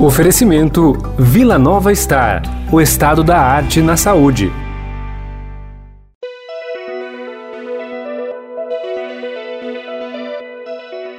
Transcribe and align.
Oferecimento 0.00 0.92
Vila 1.18 1.58
Nova 1.58 1.92
Star, 1.92 2.42
o 2.72 2.80
estado 2.80 3.24
da 3.24 3.36
arte 3.36 3.82
na 3.82 3.96
saúde. 3.96 4.48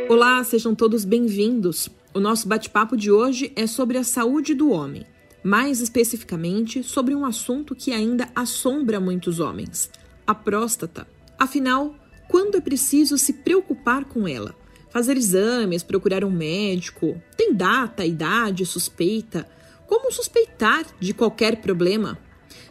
Olá, 0.08 0.42
sejam 0.46 0.74
todos 0.74 1.04
bem-vindos. 1.04 1.90
O 2.14 2.22
nosso 2.22 2.48
bate-papo 2.48 2.96
de 2.96 3.12
hoje 3.12 3.52
é 3.54 3.68
sobre 3.68 3.98
a 3.98 4.04
saúde 4.06 4.54
do 4.54 4.72
homem, 4.72 5.06
mais 5.44 5.82
especificamente 5.82 6.82
sobre 6.82 7.14
um 7.14 7.26
assunto 7.26 7.76
que 7.76 7.92
ainda 7.92 8.30
assombra 8.34 8.98
muitos 8.98 9.42
homens: 9.42 9.92
a 10.26 10.34
próstata. 10.34 11.06
Afinal, 11.38 11.94
quando 12.30 12.56
é 12.56 12.62
preciso 12.62 13.18
se 13.18 13.34
preocupar 13.34 14.06
com 14.06 14.26
ela? 14.26 14.56
Fazer 14.90 15.18
exames, 15.18 15.84
procurar 15.84 16.24
um 16.24 16.32
médico? 16.32 17.22
Tem 17.38 17.54
data, 17.54 18.06
idade, 18.06 18.66
suspeita? 18.66 19.48
Como 19.88 20.12
suspeitar 20.12 20.86
de 21.00 21.14
qualquer 21.14 21.58
problema? 21.58 22.18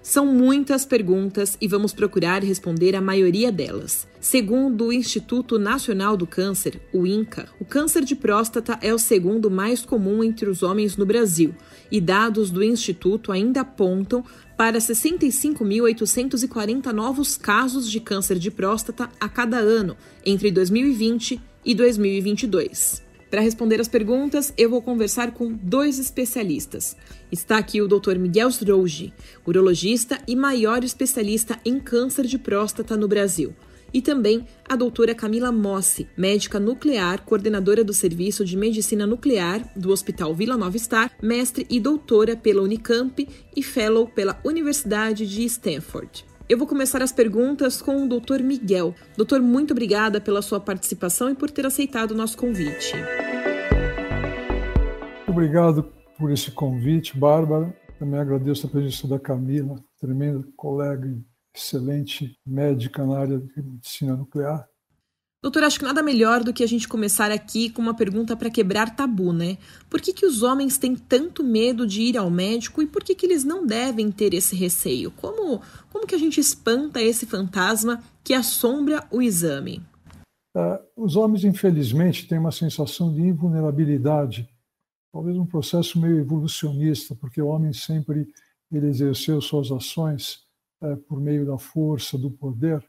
São 0.02 0.24
muitas 0.24 0.86
perguntas 0.86 1.58
e 1.60 1.68
vamos 1.68 1.92
procurar 1.92 2.42
responder 2.42 2.96
a 2.96 3.00
maioria 3.00 3.52
delas. 3.52 4.06
Segundo 4.20 4.86
o 4.86 4.92
Instituto 4.92 5.58
Nacional 5.58 6.16
do 6.16 6.27
Câncer, 6.27 6.80
o 6.94 7.06
INCA, 7.06 7.48
o 7.60 7.64
câncer 7.64 8.04
de 8.04 8.16
próstata 8.16 8.78
é 8.80 8.94
o 8.94 8.98
segundo 8.98 9.50
mais 9.50 9.84
comum 9.84 10.24
entre 10.24 10.48
os 10.48 10.62
homens 10.62 10.96
no 10.96 11.05
Brasil, 11.05 11.55
e 11.91 12.00
dados 12.00 12.50
do 12.50 12.64
Instituto 12.64 13.30
ainda 13.30 13.60
apontam 13.60 14.24
para 14.58 14.78
65.840 14.78 16.92
novos 16.92 17.36
casos 17.36 17.88
de 17.88 18.00
câncer 18.00 18.40
de 18.40 18.50
próstata 18.50 19.08
a 19.20 19.28
cada 19.28 19.58
ano 19.58 19.96
entre 20.26 20.50
2020 20.50 21.40
e 21.64 21.76
2022. 21.76 23.06
Para 23.30 23.40
responder 23.40 23.80
as 23.80 23.86
perguntas, 23.86 24.52
eu 24.58 24.68
vou 24.68 24.82
conversar 24.82 25.30
com 25.30 25.52
dois 25.52 26.00
especialistas. 26.00 26.96
Está 27.30 27.56
aqui 27.56 27.80
o 27.80 27.86
Dr. 27.86 28.18
Miguel 28.18 28.50
Srouji, 28.50 29.14
urologista 29.46 30.20
e 30.27 30.34
maior 30.34 30.83
especialista 30.83 31.56
em 31.64 31.78
câncer 31.78 32.27
de 32.27 32.36
próstata 32.36 32.96
no 32.96 33.06
Brasil. 33.06 33.55
E 33.92 34.03
também 34.03 34.47
a 34.69 34.77
doutora 34.77 35.14
Camila 35.14 35.50
Mossi, 35.50 36.08
médica 36.17 36.61
nuclear, 36.61 37.25
coordenadora 37.25 37.83
do 37.83 37.95
Serviço 37.95 38.45
de 38.45 38.56
Medicina 38.56 39.06
Nuclear 39.06 39.62
do 39.77 39.91
Hospital 39.91 40.34
Vila 40.34 40.56
Nova 40.56 40.78
Star, 40.78 41.12
mestre 41.22 41.67
e 41.70 41.80
doutora 41.80 42.36
pela 42.36 42.62
Unicamp 42.62 43.27
e 43.56 43.62
fellow 43.62 44.06
pela 44.06 44.39
Universidade 44.45 45.27
de 45.27 45.45
Stanford. 45.45 46.25
Eu 46.48 46.56
vou 46.56 46.67
começar 46.67 47.03
as 47.03 47.12
perguntas 47.12 47.83
com 47.83 48.05
o 48.05 48.08
Dr. 48.08 48.42
Miguel. 48.42 48.95
Doutor, 49.17 49.42
muito 49.42 49.72
obrigada 49.72 50.19
pela 50.19 50.41
sua 50.41 50.58
participação 50.58 51.28
e 51.30 51.34
por 51.34 51.50
ter 51.50 51.67
aceitado 51.67 52.12
o 52.12 52.17
nosso 52.17 52.39
convite. 52.39 52.95
Obrigado 55.27 55.92
por 56.19 56.33
esse 56.33 56.50
convite, 56.50 57.19
Bárbara. 57.19 57.75
Também 57.98 58.19
agradeço 58.19 58.67
a 58.67 58.70
presença 58.70 59.06
da 59.06 59.19
Camila, 59.19 59.77
tremenda 60.00 60.42
colega 60.56 61.06
e 61.06 61.23
excelente 61.59 62.39
médica 62.47 63.05
na 63.05 63.19
área 63.19 63.39
de 63.39 63.62
medicina 63.62 64.17
nuclear. 64.17 64.67
Doutor, 65.41 65.62
acho 65.62 65.78
que 65.78 65.84
nada 65.84 66.03
melhor 66.03 66.42
do 66.42 66.53
que 66.53 66.64
a 66.64 66.67
gente 66.67 66.89
começar 66.89 67.31
aqui 67.31 67.70
com 67.70 67.81
uma 67.81 67.95
pergunta 67.95 68.37
para 68.37 68.51
quebrar 68.51 68.97
tabu, 68.97 69.33
né? 69.33 69.56
Por 69.89 70.01
que, 70.01 70.12
que 70.12 70.27
os 70.27 70.42
homens 70.42 70.79
têm 70.79 70.97
tanto 70.97 71.45
medo 71.45 71.86
de 71.86 72.03
ir 72.03 72.19
ao 72.19 72.29
médico 72.29 72.83
e 72.83 72.86
por 72.86 73.05
que, 73.05 73.14
que 73.14 73.25
eles 73.25 73.45
não 73.45 73.64
devem 73.64 74.11
ter 74.11 74.34
esse 74.34 74.56
receio? 74.56 75.12
Como, 75.12 75.61
como 75.91 76.06
que 76.09 76.14
a 76.14 76.19
gente 76.19 76.41
espanta 76.41 77.01
esse 77.01 77.25
fantasma 77.25 78.03
que 78.25 78.34
assombra 78.34 79.06
o 79.12 79.23
exame? 79.23 79.81
Uh, 80.56 81.05
os 81.05 81.14
homens, 81.14 81.45
infelizmente, 81.45 82.27
têm 82.27 82.39
uma 82.39 82.51
sensação 82.51 83.14
de 83.14 83.20
invulnerabilidade, 83.20 84.48
talvez 85.12 85.36
um 85.36 85.47
processo 85.47 86.01
meio 86.01 86.19
evolucionista, 86.19 87.14
porque 87.14 87.41
o 87.41 87.47
homem 87.47 87.73
sempre 87.73 88.27
ele 88.73 88.89
exerceu 88.89 89.41
suas 89.41 89.70
ações 89.70 90.47
por 91.08 91.20
meio 91.20 91.46
da 91.46 91.58
força, 91.58 92.16
do 92.16 92.30
poder, 92.30 92.84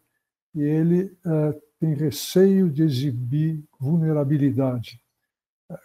e 0.53 0.61
ele 0.61 1.05
uh, 1.25 1.61
tem 1.79 1.93
receio 1.93 2.69
de 2.69 2.83
exibir 2.83 3.63
vulnerabilidade. 3.79 5.01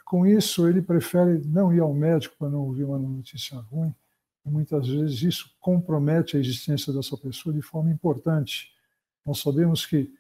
Com 0.04 0.26
isso, 0.26 0.66
ele 0.68 0.80
prefere 0.80 1.42
não 1.46 1.72
ir 1.72 1.80
ao 1.80 1.92
médico 1.92 2.36
para 2.38 2.48
não 2.48 2.60
ouvir 2.60 2.84
uma 2.84 2.98
notícia 2.98 3.58
ruim, 3.58 3.94
e 4.44 4.50
muitas 4.50 4.88
vezes 4.88 5.22
isso 5.22 5.50
compromete 5.60 6.36
a 6.36 6.40
existência 6.40 6.92
dessa 6.92 7.16
pessoa 7.16 7.54
de 7.54 7.62
forma 7.62 7.90
importante. 7.90 8.72
Nós 9.24 9.40
sabemos 9.40 9.86
que 9.86 10.10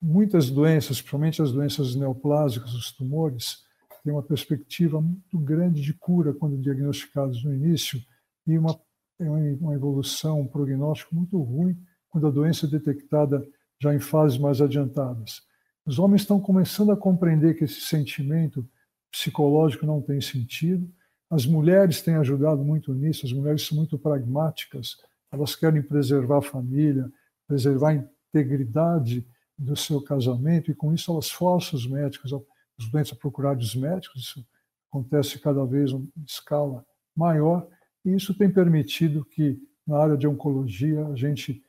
muitas 0.00 0.50
doenças, 0.50 1.00
principalmente 1.00 1.42
as 1.42 1.52
doenças 1.52 1.94
neoplásicas, 1.94 2.72
os 2.74 2.92
tumores, 2.92 3.64
têm 4.02 4.12
uma 4.12 4.22
perspectiva 4.22 5.00
muito 5.00 5.38
grande 5.38 5.80
de 5.80 5.92
cura 5.92 6.32
quando 6.32 6.56
diagnosticados 6.56 7.44
no 7.44 7.54
início 7.54 8.02
e 8.46 8.56
uma, 8.56 8.80
uma 9.28 9.74
evolução, 9.74 10.40
um 10.40 10.46
prognóstico 10.46 11.14
muito 11.14 11.40
ruim 11.40 11.76
quando 12.08 12.26
a 12.26 12.30
doença 12.30 12.66
é 12.66 12.68
detectada 12.68 13.46
já 13.80 13.94
em 13.94 14.00
fases 14.00 14.38
mais 14.38 14.60
adiantadas. 14.60 15.42
Os 15.86 15.98
homens 15.98 16.22
estão 16.22 16.40
começando 16.40 16.92
a 16.92 16.96
compreender 16.96 17.54
que 17.54 17.64
esse 17.64 17.80
sentimento 17.80 18.68
psicológico 19.10 19.86
não 19.86 20.00
tem 20.00 20.20
sentido. 20.20 20.88
As 21.30 21.46
mulheres 21.46 22.02
têm 22.02 22.16
ajudado 22.16 22.64
muito 22.64 22.92
nisso, 22.92 23.26
as 23.26 23.32
mulheres 23.32 23.66
são 23.66 23.76
muito 23.76 23.98
pragmáticas, 23.98 24.96
elas 25.32 25.54
querem 25.54 25.82
preservar 25.82 26.38
a 26.38 26.42
família, 26.42 27.10
preservar 27.46 27.90
a 27.90 27.94
integridade 28.34 29.26
do 29.56 29.76
seu 29.76 30.02
casamento, 30.02 30.70
e 30.70 30.74
com 30.74 30.92
isso 30.92 31.12
elas 31.12 31.30
forçam 31.30 31.78
os 31.78 31.86
médicos, 31.86 32.32
os 32.78 32.90
doentes 32.90 33.12
a 33.12 33.16
procurar 33.16 33.56
os 33.56 33.74
médicos, 33.74 34.22
isso 34.22 34.46
acontece 34.90 35.38
cada 35.38 35.64
vez 35.64 35.92
em 35.92 36.10
escala 36.26 36.84
maior, 37.14 37.66
e 38.04 38.14
isso 38.14 38.34
tem 38.34 38.50
permitido 38.50 39.24
que, 39.24 39.58
na 39.86 39.98
área 39.98 40.16
de 40.16 40.26
oncologia, 40.26 41.06
a 41.06 41.14
gente 41.14 41.62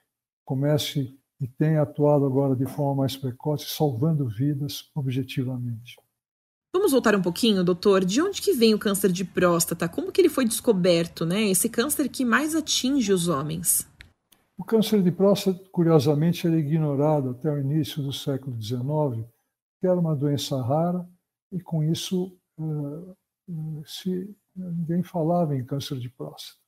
comece 0.45 1.17
e 1.39 1.47
tem 1.47 1.77
atuado 1.77 2.25
agora 2.25 2.55
de 2.55 2.65
forma 2.65 3.01
mais 3.01 3.17
precoce, 3.17 3.65
salvando 3.67 4.27
vidas 4.27 4.89
objetivamente. 4.95 5.97
Vamos 6.73 6.91
voltar 6.91 7.15
um 7.15 7.21
pouquinho, 7.21 7.63
doutor. 7.63 8.05
De 8.05 8.21
onde 8.21 8.41
que 8.41 8.53
vem 8.53 8.73
o 8.73 8.79
câncer 8.79 9.11
de 9.11 9.25
próstata? 9.25 9.89
Como 9.89 10.11
que 10.11 10.21
ele 10.21 10.29
foi 10.29 10.45
descoberto, 10.45 11.25
né? 11.25 11.49
Esse 11.49 11.67
câncer 11.67 12.07
que 12.07 12.23
mais 12.23 12.55
atinge 12.55 13.11
os 13.11 13.27
homens? 13.27 13.89
O 14.57 14.63
câncer 14.63 15.01
de 15.01 15.11
próstata, 15.11 15.59
curiosamente, 15.71 16.45
era 16.45 16.57
ignorado 16.57 17.31
até 17.31 17.51
o 17.51 17.59
início 17.59 18.01
do 18.01 18.13
século 18.13 18.61
XIX, 18.61 19.27
que 19.79 19.87
era 19.87 19.99
uma 19.99 20.15
doença 20.15 20.61
rara 20.61 21.05
e 21.51 21.59
com 21.59 21.83
isso 21.83 22.31
uh, 22.57 23.15
se, 23.85 24.33
ninguém 24.55 25.03
falava 25.03 25.55
em 25.55 25.63
câncer 25.63 25.97
de 25.97 26.09
próstata. 26.09 26.59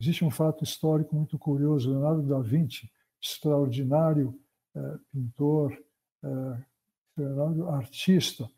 Existe 0.00 0.24
um 0.24 0.30
fato 0.30 0.62
histórico 0.64 1.14
muito 1.14 1.38
curioso. 1.38 1.90
Leonardo 1.90 2.22
da 2.22 2.40
Vinci 2.40 2.90
extraordinário 3.20 4.38
eh, 4.74 4.98
pintor, 5.12 5.76
eh, 6.22 6.64
extraordinário 7.10 7.68
artista, 7.68 8.48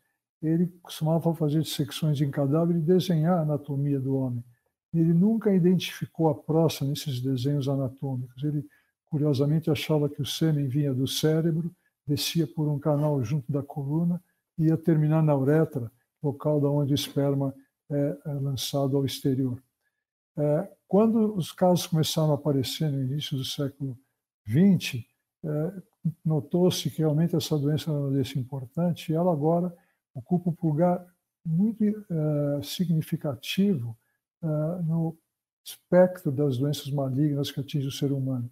ele 0.41 0.67
costumava 0.81 1.33
fazer 1.35 1.61
dissecções 1.61 2.19
em 2.21 2.31
cadáver 2.31 2.75
e 2.75 2.81
desenhar 2.81 3.39
a 3.39 3.41
anatomia 3.41 3.99
do 3.99 4.15
homem. 4.15 4.43
Ele 4.93 5.13
nunca 5.13 5.53
identificou 5.53 6.29
a 6.29 6.35
próstata 6.35 6.89
nesses 6.89 7.21
desenhos 7.21 7.69
anatômicos. 7.69 8.43
Ele, 8.43 8.65
curiosamente, 9.05 9.69
achava 9.69 10.09
que 10.09 10.21
o 10.21 10.25
sêmen 10.25 10.67
vinha 10.67 10.93
do 10.93 11.07
cérebro, 11.07 11.73
descia 12.05 12.47
por 12.47 12.67
um 12.67 12.79
canal 12.79 13.23
junto 13.23 13.51
da 13.51 13.61
coluna 13.61 14.21
e 14.57 14.65
ia 14.65 14.77
terminar 14.77 15.23
na 15.23 15.35
uretra, 15.35 15.91
local 16.21 16.59
da 16.59 16.69
onde 16.69 16.93
o 16.93 16.95
esperma 16.95 17.53
é, 17.91 18.17
é 18.25 18.33
lançado 18.33 18.97
ao 18.97 19.05
exterior. 19.05 19.61
É, 20.37 20.71
quando 20.87 21.35
os 21.35 21.51
casos 21.51 21.87
começaram 21.87 22.31
a 22.31 22.35
aparecer 22.35 22.89
no 22.89 23.01
início 23.01 23.37
do 23.37 23.45
século 23.45 23.97
20, 24.45 25.07
é, 25.43 25.81
notou-se 26.23 26.89
que 26.89 26.99
realmente 26.99 27.35
essa 27.35 27.57
doença 27.57 27.91
era 27.91 27.99
uma 27.99 28.09
doença 28.09 28.39
importante 28.39 29.11
e 29.11 29.15
ela 29.15 29.31
agora 29.31 29.75
ocupa 30.13 30.49
um 30.49 30.67
lugar 30.67 31.05
muito 31.45 31.83
é, 31.83 32.63
significativo 32.63 33.97
é, 34.41 34.47
no 34.83 35.17
espectro 35.63 36.31
das 36.31 36.57
doenças 36.57 36.89
malignas 36.91 37.51
que 37.51 37.59
atingem 37.59 37.87
o 37.87 37.91
ser 37.91 38.11
humano. 38.11 38.49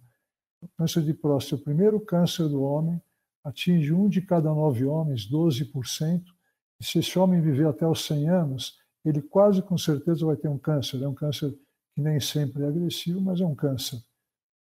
O 0.62 0.68
câncer 0.76 1.02
de 1.02 1.14
próstata 1.14 1.56
é 1.56 1.58
o 1.60 1.64
primeiro 1.64 2.00
câncer 2.00 2.48
do 2.48 2.62
homem, 2.62 3.00
atinge 3.42 3.92
um 3.92 4.08
de 4.08 4.20
cada 4.20 4.50
nove 4.50 4.84
homens, 4.84 5.28
12%, 5.28 6.22
e 6.78 6.84
se 6.84 6.98
esse 6.98 7.18
homem 7.18 7.40
viver 7.40 7.66
até 7.66 7.86
os 7.86 8.04
100 8.04 8.28
anos, 8.28 8.79
ele 9.04 9.22
quase 9.22 9.62
com 9.62 9.78
certeza 9.78 10.26
vai 10.26 10.36
ter 10.36 10.48
um 10.48 10.58
câncer. 10.58 11.02
É 11.02 11.08
um 11.08 11.14
câncer 11.14 11.50
que 11.94 12.00
nem 12.00 12.20
sempre 12.20 12.62
é 12.62 12.66
agressivo, 12.66 13.20
mas 13.20 13.40
é 13.40 13.46
um 13.46 13.54
câncer. 13.54 14.02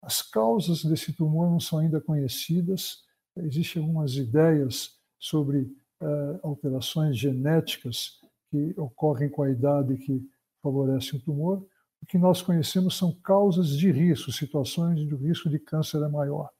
As 0.02 0.20
causas 0.20 0.84
desse 0.84 1.12
tumor 1.12 1.48
não 1.50 1.60
são 1.60 1.78
ainda 1.78 2.00
conhecidas, 2.00 3.04
existem 3.36 3.80
algumas 3.80 4.16
ideias 4.16 4.98
sobre 5.18 5.60
uh, 6.02 6.40
alterações 6.42 7.16
genéticas 7.16 8.20
que 8.50 8.74
ocorrem 8.76 9.30
com 9.30 9.42
a 9.42 9.50
idade 9.50 9.96
que 9.96 10.28
favorecem 10.60 11.18
o 11.18 11.22
tumor. 11.22 11.64
O 12.02 12.06
que 12.06 12.18
nós 12.18 12.42
conhecemos 12.42 12.96
são 12.96 13.12
causas 13.12 13.68
de 13.68 13.92
risco, 13.92 14.32
situações 14.32 15.00
onde 15.00 15.14
o 15.14 15.18
risco 15.18 15.48
de 15.48 15.58
câncer 15.58 16.02
é 16.02 16.08
maior. 16.08 16.50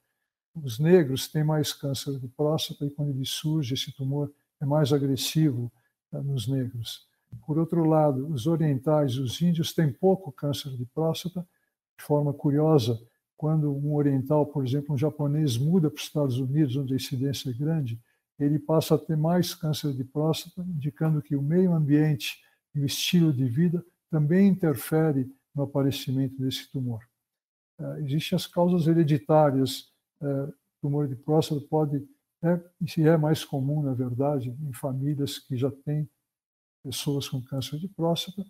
Os 0.55 0.79
negros 0.79 1.27
têm 1.29 1.43
mais 1.43 1.73
câncer 1.73 2.19
de 2.21 2.29
próstata 2.29 2.85
e 2.87 2.91
quando 2.91 3.11
ele 3.11 3.27
surge, 3.27 3.75
esse 3.75 3.91
tumor 3.93 4.33
é 4.61 4.65
mais 4.65 4.93
agressivo 4.93 5.73
uh, 6.13 6.23
nos 6.23 6.47
negros. 6.47 7.09
Por 7.47 7.59
outro 7.59 7.85
lado, 7.85 8.27
os 8.29 8.47
orientais, 8.47 9.17
os 9.19 9.41
índios, 9.41 9.73
têm 9.73 9.93
pouco 9.93 10.33
câncer 10.33 10.77
de 10.77 10.85
próstata. 10.87 11.47
De 11.99 12.05
forma 12.05 12.33
curiosa, 12.33 12.99
quando 13.37 13.73
um 13.73 13.95
oriental, 13.95 14.47
por 14.47 14.65
exemplo, 14.65 14.95
um 14.95 14.99
japonês, 14.99 15.57
muda 15.59 15.91
para 15.91 15.99
os 15.99 16.05
Estados 16.05 16.39
Unidos, 16.39 16.77
onde 16.77 16.93
a 16.93 16.97
incidência 16.97 17.51
é 17.51 17.53
grande, 17.53 18.01
ele 18.39 18.59
passa 18.59 18.95
a 18.95 18.99
ter 18.99 19.17
mais 19.17 19.55
câncer 19.55 19.93
de 19.93 20.05
próstata, 20.05 20.63
indicando 20.63 21.23
que 21.23 21.37
o 21.37 21.43
meio 21.43 21.73
ambiente 21.73 22.41
e 22.75 22.81
o 22.81 22.87
estilo 22.87 23.33
de 23.33 23.45
vida 23.45 23.85
também 24.11 24.49
interfere 24.49 25.31
no 25.55 25.65
aparecimento 25.65 26.37
desse 26.39 26.71
tumor. 26.71 27.01
Uh, 27.79 27.97
existem 27.99 28.37
as 28.37 28.47
causas 28.47 28.87
hereditárias. 28.87 29.93
Uh, 30.21 30.53
tumor 30.81 31.07
de 31.07 31.17
próstata 31.17 31.61
pode, 31.69 32.05
é, 32.43 32.61
se 32.87 33.07
é 33.07 33.17
mais 33.17 33.45
comum, 33.45 33.83
na 33.83 33.95
verdade, 33.95 34.57
em 34.63 34.73
famílias 34.73 35.39
que 35.39 35.57
já 35.57 35.71
têm 35.71 36.09
pessoas 36.83 37.29
com 37.29 37.43
câncer 37.43 37.79
de 37.79 37.89
próstata. 37.89 38.43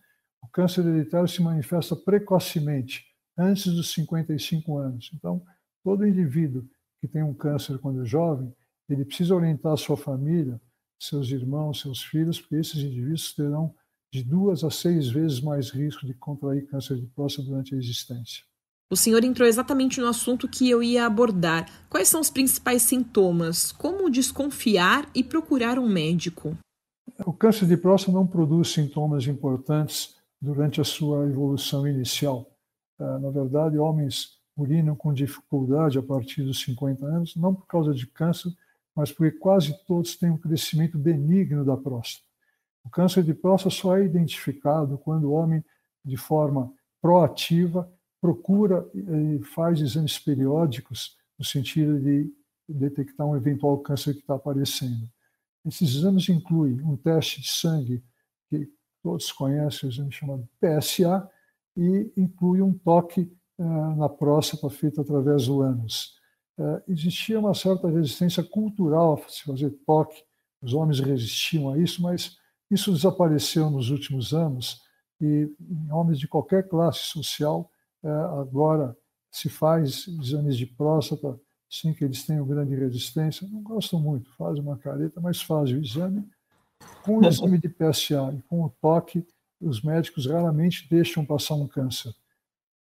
O 0.43 0.49
câncer 0.49 0.85
hereditário 0.87 1.29
se 1.29 1.43
manifesta 1.43 1.95
precocemente, 1.95 3.05
antes 3.39 3.73
dos 3.73 3.93
55 3.93 4.79
anos. 4.79 5.11
Então, 5.15 5.43
todo 5.85 6.07
indivíduo 6.07 6.65
que 7.01 7.09
tem 7.09 7.23
um 7.23 7.35
câncer 7.35 7.79
quando 7.79 8.03
é 8.03 8.05
jovem, 8.05 8.53
ele 8.89 9.05
precisa 9.05 9.35
orientar 9.35 9.73
a 9.73 9.77
sua 9.77 9.97
família, 9.97 10.61
seus 11.01 11.31
irmãos, 11.31 11.81
seus 11.81 12.03
filhos, 12.03 12.41
porque 12.41 12.57
esses 12.57 12.79
indivíduos 12.79 13.35
terão 13.35 13.75
de 14.13 14.23
duas 14.23 14.63
a 14.63 14.71
seis 14.71 15.09
vezes 15.09 15.41
mais 15.41 15.71
risco 15.71 16.07
de 16.07 16.15
contrair 16.15 16.67
câncer 16.67 16.97
de 16.97 17.07
próstata 17.07 17.49
durante 17.49 17.75
a 17.75 17.79
existência. 17.79 18.45
O 18.91 18.97
senhor 18.97 19.25
entrou 19.25 19.49
exatamente 19.49 20.01
no 20.01 20.07
assunto 20.07 20.47
que 20.47 20.69
eu 20.69 20.83
ia 20.83 21.07
abordar. 21.07 21.67
Quais 21.89 22.09
são 22.09 22.21
os 22.21 22.29
principais 22.29 22.83
sintomas? 22.83 23.73
Como 23.73 24.11
desconfiar 24.11 25.09
e 25.15 25.25
procurar 25.25 25.79
um 25.79 25.89
médico? 25.89 26.59
O 27.27 27.33
câncer 27.33 27.67
de 27.67 27.77
próstata 27.77 28.13
não 28.13 28.27
produz 28.27 28.69
sintomas 28.69 29.27
importantes 29.27 30.17
durante 30.41 30.81
a 30.81 30.85
sua 30.85 31.27
evolução 31.29 31.87
inicial. 31.87 32.51
Ah, 32.99 33.19
na 33.19 33.31
verdade, 33.31 33.79
homens 33.79 34.41
urinam 34.57 34.95
com 34.95 35.13
dificuldade 35.13 35.99
a 35.99 36.03
partir 36.03 36.43
dos 36.43 36.61
50 36.63 37.05
anos, 37.05 37.37
não 37.37 37.55
por 37.55 37.67
causa 37.67 37.95
de 37.95 38.07
câncer, 38.07 38.53
mas 38.95 39.11
porque 39.11 39.39
quase 39.39 39.75
todos 39.87 40.17
têm 40.17 40.31
um 40.31 40.37
crescimento 40.37 40.99
benigno 40.99 41.65
da 41.65 41.77
próstata. 41.77 42.27
O 42.85 42.91
câncer 42.91 43.23
de 43.23 43.33
próstata 43.33 43.75
só 43.75 43.97
é 43.97 44.05
identificado 44.05 44.99
quando 44.99 45.25
o 45.25 45.33
homem, 45.33 45.65
de 46.05 46.17
forma 46.17 46.73
proativa, 47.01 47.91
procura 48.21 48.87
e 48.95 49.43
faz 49.55 49.81
exames 49.81 50.19
periódicos 50.19 51.17
no 51.39 51.45
sentido 51.45 51.99
de 51.99 52.33
detectar 52.69 53.27
um 53.27 53.37
eventual 53.37 53.79
câncer 53.79 54.15
que 54.15 54.21
está 54.21 54.35
aparecendo. 54.35 55.09
Esses 55.65 55.97
exames 55.97 56.29
incluem 56.29 56.81
um 56.83 56.97
teste 56.97 57.41
de 57.41 57.49
sangue, 57.49 58.03
que 58.49 58.69
todos 59.03 59.31
conhecem, 59.33 59.89
o 59.89 59.93
exame 59.93 60.13
chamado 60.13 60.49
PSA, 60.61 61.29
e 61.77 62.13
inclui 62.17 62.61
um 62.61 62.73
toque 62.73 63.33
uh, 63.59 63.97
na 63.97 64.09
próstata 64.09 64.69
feito 64.69 65.01
através 65.01 65.47
do 65.47 65.63
ânus. 65.63 66.15
Uh, 66.59 66.83
existia 66.89 67.39
uma 67.39 67.55
certa 67.55 67.89
resistência 67.89 68.43
cultural 68.43 69.15
a 69.15 69.29
se 69.29 69.43
fazer 69.43 69.71
toque, 69.87 70.23
os 70.61 70.75
homens 70.75 71.01
resistiam 71.01 71.71
a 71.71 71.79
isso, 71.79 72.03
mas 72.03 72.37
isso 72.71 72.93
desapareceu 72.93 73.71
nos 73.71 73.91
últimos 73.91 74.33
anos 74.33 74.81
e 75.21 75.49
em 75.61 75.93
homens 75.93 76.19
de 76.19 76.29
qualquer 76.29 76.69
classe 76.69 77.01
social 77.01 77.71
uh, 78.03 78.41
agora 78.41 78.97
se 79.31 79.49
faz 79.49 80.07
exames 80.09 80.57
de 80.57 80.67
próstata 80.67 81.39
sem 81.73 81.95
que 81.95 82.05
eles 82.05 82.23
tenham 82.25 82.47
grande 82.47 82.75
resistência. 82.75 83.49
Não 83.49 83.63
gostam 83.63 83.99
muito, 83.99 84.31
fazem 84.37 84.63
uma 84.63 84.77
careta, 84.77 85.23
mas 85.23 85.41
fazem 85.41 85.77
o 85.77 85.83
exame. 85.83 86.23
Com 87.03 87.19
o 87.19 87.27
exame 87.27 87.59
de 87.59 87.69
PSA 87.69 88.31
e 88.37 88.43
com 88.43 88.63
o 88.63 88.69
toque, 88.69 89.27
os 89.59 89.81
médicos 89.81 90.27
raramente 90.27 90.87
deixam 90.91 91.25
passar 91.25 91.55
um 91.55 91.67
câncer. 91.67 92.15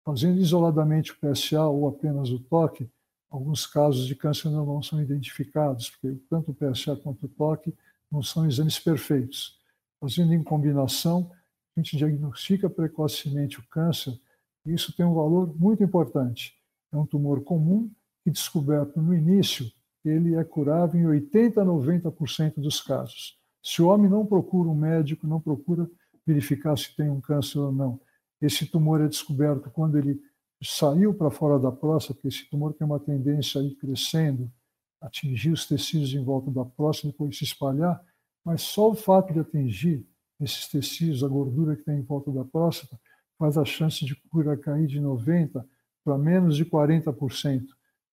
Fazendo 0.03 0.39
isoladamente 0.39 1.13
o 1.13 1.15
PSA 1.15 1.65
ou 1.67 1.87
apenas 1.87 2.31
o 2.31 2.39
toque, 2.39 2.89
alguns 3.29 3.65
casos 3.65 4.05
de 4.05 4.13
câncer 4.13 4.49
não 4.49 4.83
são 4.83 5.01
identificados, 5.01 5.89
porque 5.89 6.17
tanto 6.29 6.51
o 6.51 6.53
PSA 6.53 6.97
quanto 6.97 7.27
o 7.27 7.29
toque 7.29 7.73
não 8.11 8.21
são 8.21 8.45
exames 8.45 8.77
perfeitos. 8.77 9.57
Fazendo 10.01 10.33
em 10.33 10.43
combinação, 10.43 11.31
a 11.77 11.79
gente 11.79 11.95
diagnostica 11.95 12.69
precocemente 12.69 13.57
o 13.57 13.63
câncer 13.69 14.19
e 14.65 14.73
isso 14.73 14.91
tem 14.91 15.05
um 15.05 15.13
valor 15.13 15.55
muito 15.57 15.81
importante. 15.81 16.59
É 16.91 16.97
um 16.97 17.05
tumor 17.05 17.41
comum 17.41 17.89
que, 18.23 18.31
descoberto 18.31 19.01
no 19.01 19.13
início, 19.13 19.71
ele 20.03 20.35
é 20.35 20.43
curável 20.43 20.99
em 20.99 21.05
80 21.05 21.61
a 21.61 21.65
90% 21.65 22.55
dos 22.57 22.81
casos. 22.81 23.37
Se 23.63 23.81
o 23.81 23.87
homem 23.87 24.09
não 24.09 24.25
procura 24.25 24.69
um 24.69 24.75
médico, 24.75 25.27
não 25.27 25.39
procura 25.39 25.89
verificar 26.25 26.77
se 26.77 26.95
tem 26.95 27.09
um 27.09 27.21
câncer 27.21 27.59
ou 27.59 27.71
não. 27.71 27.99
Esse 28.41 28.65
tumor 28.65 29.01
é 29.01 29.07
descoberto 29.07 29.69
quando 29.69 29.97
ele 29.97 30.19
saiu 30.63 31.13
para 31.13 31.29
fora 31.29 31.59
da 31.59 31.71
próstata, 31.71 32.15
porque 32.15 32.27
esse 32.27 32.49
tumor 32.49 32.73
tem 32.73 32.85
uma 32.85 32.99
tendência 32.99 33.61
a 33.61 33.63
ir 33.63 33.75
crescendo, 33.75 34.51
atingir 34.99 35.51
os 35.51 35.65
tecidos 35.65 36.13
em 36.13 36.23
volta 36.23 36.51
da 36.51 36.65
próstata 36.65 37.09
e 37.09 37.11
depois 37.11 37.37
se 37.37 37.43
espalhar, 37.43 38.03
mas 38.43 38.61
só 38.61 38.89
o 38.89 38.95
fato 38.95 39.33
de 39.33 39.39
atingir 39.39 40.05
esses 40.39 40.67
tecidos, 40.67 41.23
a 41.23 41.27
gordura 41.27 41.75
que 41.75 41.83
tem 41.83 41.99
em 41.99 42.03
volta 42.03 42.31
da 42.31 42.43
próstata, 42.43 42.99
faz 43.37 43.57
a 43.57 43.65
chance 43.65 44.05
de 44.05 44.15
cura 44.29 44.57
cair 44.57 44.87
de 44.87 44.99
90% 44.99 45.63
para 46.03 46.17
menos 46.17 46.57
de 46.57 46.65
40%. 46.65 47.63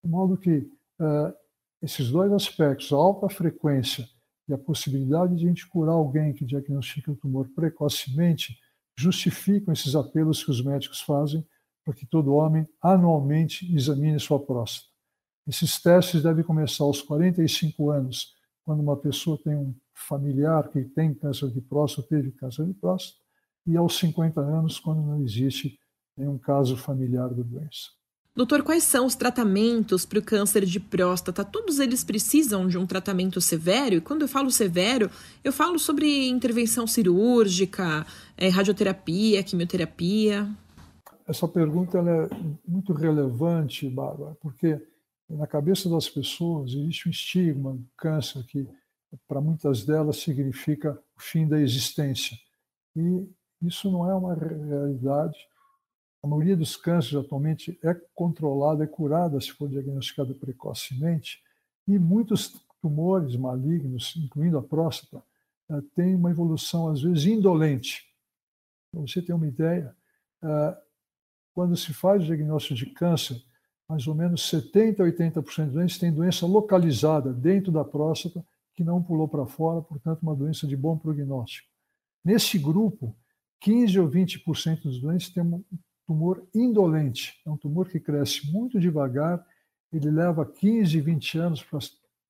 De 0.08 0.12
modo 0.12 0.38
que 0.38 0.60
uh, 1.02 1.34
esses 1.82 2.10
dois 2.10 2.32
aspectos, 2.32 2.94
a 2.94 2.96
alta 2.96 3.28
frequência 3.28 4.08
e 4.48 4.54
a 4.54 4.58
possibilidade 4.58 5.36
de 5.36 5.44
a 5.44 5.50
gente 5.50 5.68
curar 5.68 5.92
alguém 5.92 6.32
que 6.32 6.46
diagnostica 6.46 7.12
o 7.12 7.16
tumor 7.18 7.50
precocemente 7.54 8.58
justificam 8.98 9.74
esses 9.74 9.98
apelos 9.98 10.42
que 10.42 10.50
os 10.50 10.64
médicos 10.64 11.02
fazem 11.02 11.46
para 11.84 11.94
que 11.94 12.06
todo 12.06 12.34
homem 12.36 12.66
anualmente 12.82 13.70
examine 13.76 14.18
sua 14.18 14.40
próstata. 14.40 14.88
Esses 15.46 15.78
testes 15.82 16.24
devem 16.24 16.42
começar 16.42 16.86
aos 16.86 17.02
45 17.02 17.90
anos, 17.90 18.34
quando 18.64 18.80
uma 18.80 18.96
pessoa 18.96 19.38
tem 19.44 19.58
um 19.58 19.76
familiar 19.94 20.70
que 20.70 20.86
tem 20.86 21.14
câncer 21.14 21.52
de 21.52 21.60
próstata, 21.60 22.08
teve 22.08 22.32
câncer 22.32 22.66
de 22.66 22.74
próstata, 22.74 23.22
e 23.66 23.76
aos 23.76 23.98
50 23.98 24.40
anos, 24.40 24.80
quando 24.80 25.02
não 25.02 25.22
existe 25.22 25.78
nenhum 26.16 26.38
caso 26.38 26.78
familiar 26.78 27.28
da 27.28 27.44
doença. 27.44 27.98
Doutor, 28.38 28.62
quais 28.62 28.84
são 28.84 29.08
os 29.08 29.16
tratamentos 29.16 30.06
para 30.06 30.20
o 30.20 30.22
câncer 30.22 30.64
de 30.64 30.80
próstata? 30.80 31.44
Todos 31.44 31.80
eles 31.80 32.04
precisam 32.04 32.68
de 32.68 32.78
um 32.78 32.86
tratamento 32.86 33.42
severo? 33.42 33.96
E 33.96 34.02
quando 34.02 34.22
eu 34.22 34.28
falo 34.28 34.52
severo, 34.52 35.10
eu 35.44 35.52
falo 35.52 35.80
sobre 35.80 36.30
intervenção 36.30 36.86
cirúrgica, 36.86 38.06
é, 38.38 38.48
radioterapia, 38.48 39.42
quimioterapia. 39.42 40.48
Essa 41.28 41.48
pergunta 41.48 41.98
é 41.98 42.30
muito 42.68 42.94
relevante, 42.94 43.90
Bárbara, 43.90 44.38
porque 44.40 44.80
na 45.28 45.48
cabeça 45.48 45.90
das 45.90 46.08
pessoas 46.08 46.74
existe 46.74 47.08
um 47.08 47.12
estigma 47.12 47.74
do 47.74 47.88
câncer 47.98 48.44
que, 48.44 48.68
para 49.28 49.42
muitas 49.42 49.84
delas, 49.84 50.18
significa 50.18 50.92
o 51.18 51.20
fim 51.20 51.48
da 51.48 51.60
existência. 51.60 52.38
E 52.96 53.28
isso 53.64 53.92
não 53.92 54.08
é 54.08 54.14
uma 54.14 54.36
realidade 54.36 55.40
a 56.24 56.28
maioria 56.28 56.58
dos 56.58 56.76
cânceres 56.76 57.26
atualmente 57.26 57.78
é 57.84 57.94
controlada, 58.16 58.84
é 58.84 58.88
curada 58.88 59.40
se 59.40 59.52
for 59.52 59.70
diagnosticada 59.70 60.34
precocemente, 60.34 61.42
e 61.88 61.98
muitos 61.98 62.60
tumores 62.82 63.36
malignos, 63.36 64.16
incluindo 64.18 64.58
a 64.58 64.62
próstata, 64.62 65.24
eh, 65.70 65.82
têm 65.96 66.16
uma 66.16 66.32
evolução 66.32 66.90
às 66.90 67.02
vezes 67.02 67.26
indolente. 67.26 68.06
Para 68.92 69.02
você 69.02 69.22
ter 69.22 69.34
uma 69.34 69.48
ideia, 69.48 69.96
eh, 70.44 70.78
quando 71.54 71.76
se 71.78 71.94
faz 71.94 72.24
o 72.24 72.26
diagnóstico 72.26 72.76
de 72.76 72.88
câncer, 72.88 73.42
mais 73.88 74.06
ou 74.06 74.14
menos 74.14 74.50
70 74.50 75.02
a 75.02 75.06
80% 75.06 75.66
dos 75.66 75.74
doentes 75.74 75.98
têm 75.98 76.12
doença 76.12 76.46
localizada 76.46 77.32
dentro 77.32 77.72
da 77.72 77.86
próstata 77.86 78.46
que 78.76 78.84
não 78.84 79.02
pulou 79.02 79.28
para 79.28 79.46
fora, 79.46 79.82
portanto, 79.82 80.22
uma 80.22 80.36
doença 80.36 80.68
de 80.68 80.76
bom 80.76 80.98
prognóstico. 80.98 81.68
Nesse 82.24 82.60
grupo, 82.60 83.16
15 83.60 84.00
ou 84.00 84.08
20% 84.08 84.84
dos 84.84 85.00
doentes 85.00 85.30
têm 85.30 85.44
tumor 86.08 86.48
indolente. 86.56 87.40
É 87.46 87.50
um 87.50 87.58
tumor 87.58 87.90
que 87.90 88.00
cresce 88.00 88.50
muito 88.50 88.80
devagar, 88.80 89.46
ele 89.92 90.10
leva 90.10 90.46
15, 90.46 91.02
20 91.02 91.38
anos 91.38 91.64
para 91.64 91.80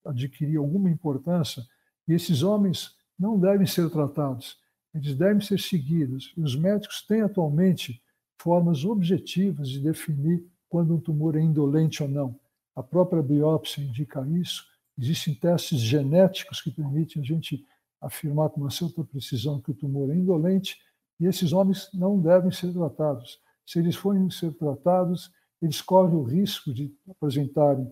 adquirir 0.05 0.57
alguma 0.57 0.89
importância, 0.89 1.63
e 2.07 2.13
esses 2.13 2.41
homens 2.41 2.95
não 3.17 3.39
devem 3.39 3.67
ser 3.67 3.89
tratados, 3.89 4.57
eles 4.93 5.15
devem 5.15 5.41
ser 5.41 5.59
seguidos. 5.59 6.33
E 6.35 6.41
os 6.41 6.55
médicos 6.55 7.05
têm 7.05 7.21
atualmente 7.21 8.01
formas 8.39 8.83
objetivas 8.83 9.69
de 9.69 9.79
definir 9.79 10.43
quando 10.69 10.95
um 10.95 10.99
tumor 10.99 11.35
é 11.35 11.41
indolente 11.41 12.01
ou 12.01 12.09
não. 12.09 12.39
A 12.75 12.81
própria 12.81 13.21
biópsia 13.21 13.81
indica 13.81 14.25
isso. 14.27 14.65
Existem 14.97 15.33
testes 15.33 15.79
genéticos 15.79 16.61
que 16.61 16.71
permitem 16.71 17.21
a 17.21 17.25
gente 17.25 17.65
afirmar 18.01 18.49
com 18.49 18.61
uma 18.61 18.69
certa 18.69 19.03
precisão 19.03 19.59
que 19.59 19.71
o 19.71 19.75
tumor 19.75 20.09
é 20.11 20.15
indolente, 20.15 20.77
e 21.19 21.25
esses 21.25 21.51
homens 21.51 21.89
não 21.93 22.19
devem 22.19 22.51
ser 22.51 22.71
tratados 22.71 23.39
se 23.67 23.79
eles 23.79 23.97
forem 23.97 24.29
ser 24.29 24.53
tratados, 24.53 25.29
eles 25.61 25.81
correm 25.81 26.15
o 26.15 26.23
risco 26.23 26.73
de 26.73 26.95
apresentarem 27.09 27.91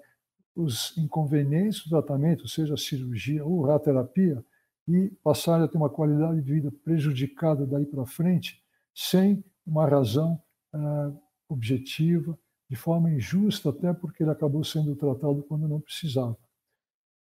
os 0.56 0.98
inconvenientes 0.98 1.84
do 1.84 1.90
tratamento, 1.90 2.48
seja 2.48 2.78
cirurgia 2.78 3.44
ou 3.44 3.62
radioterapia, 3.64 4.44
e 4.88 5.10
passarem 5.22 5.66
a 5.66 5.68
ter 5.68 5.78
uma 5.78 5.90
qualidade 5.90 6.42
de 6.42 6.50
vida 6.50 6.72
prejudicada 6.84 7.66
daí 7.66 7.86
para 7.86 8.06
frente, 8.06 8.64
sem 8.94 9.44
uma 9.66 9.86
razão 9.86 10.42
ah, 10.72 11.12
objetiva, 11.50 12.38
de 12.70 12.76
forma 12.76 13.12
injusta, 13.12 13.70
até 13.70 13.94
porque 13.94 14.24
ele 14.24 14.32
acabou 14.32 14.64
sendo 14.64 14.96
tratado 14.96 15.44
quando 15.44 15.68
não 15.68 15.82
precisava. 15.82 16.38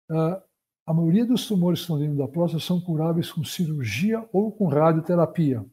Ah, 0.10 0.42
a 0.88 0.94
maioria 0.94 1.26
dos 1.26 1.48
tumores 1.48 1.82
que 1.82 1.84
estão 1.84 2.00
dentro 2.00 2.18
da 2.18 2.28
próstata 2.28 2.64
são 2.64 2.82
curáveis 2.82 3.32
com 3.32 3.44
cirurgia 3.44 4.28
ou 4.34 4.52
com 4.52 4.68
radioterapia. 4.68 5.64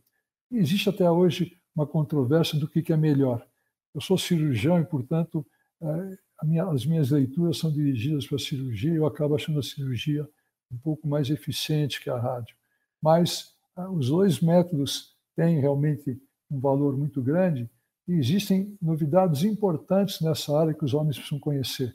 E 0.50 0.59
existe 0.59 0.90
até 0.90 1.11
hoje 1.11 1.55
uma 1.76 1.87
controvérsia 1.87 2.59
do 2.59 2.66
que 2.66 2.92
é 2.92 2.97
melhor. 2.97 3.47
Eu 3.95 4.00
sou 4.00 4.16
cirurgião 4.16 4.80
e, 4.80 4.85
portanto, 4.85 5.47
eh, 5.83 6.18
minha, 6.42 6.64
as 6.64 6.87
minhas 6.87 7.11
leituras 7.11 7.59
são 7.59 7.71
dirigidas 7.71 8.26
para 8.26 8.37
a 8.37 8.40
cirurgia 8.40 8.92
e 8.92 8.97
eu 8.97 9.06
acabo 9.06 9.35
achando 9.35 9.59
a 9.59 9.62
cirurgia 9.62 10.26
um 10.73 10.78
pouco 10.78 11.06
mais 11.06 11.30
eficiente 11.30 12.02
que 12.02 12.11
a 12.11 12.18
rádio. 12.18 12.56
Mas 13.00 13.54
ah, 13.76 13.90
os 13.90 14.09
dois 14.09 14.40
métodos 14.40 15.14
têm 15.35 15.61
realmente 15.61 16.18
um 16.50 16.59
valor 16.59 16.97
muito 16.97 17.23
grande 17.23 17.68
e 18.09 18.14
existem 18.14 18.76
novidades 18.80 19.42
importantes 19.42 20.21
nessa 20.21 20.56
área 20.59 20.75
que 20.75 20.85
os 20.85 20.95
homens 20.95 21.16
precisam 21.16 21.38
conhecer. 21.38 21.95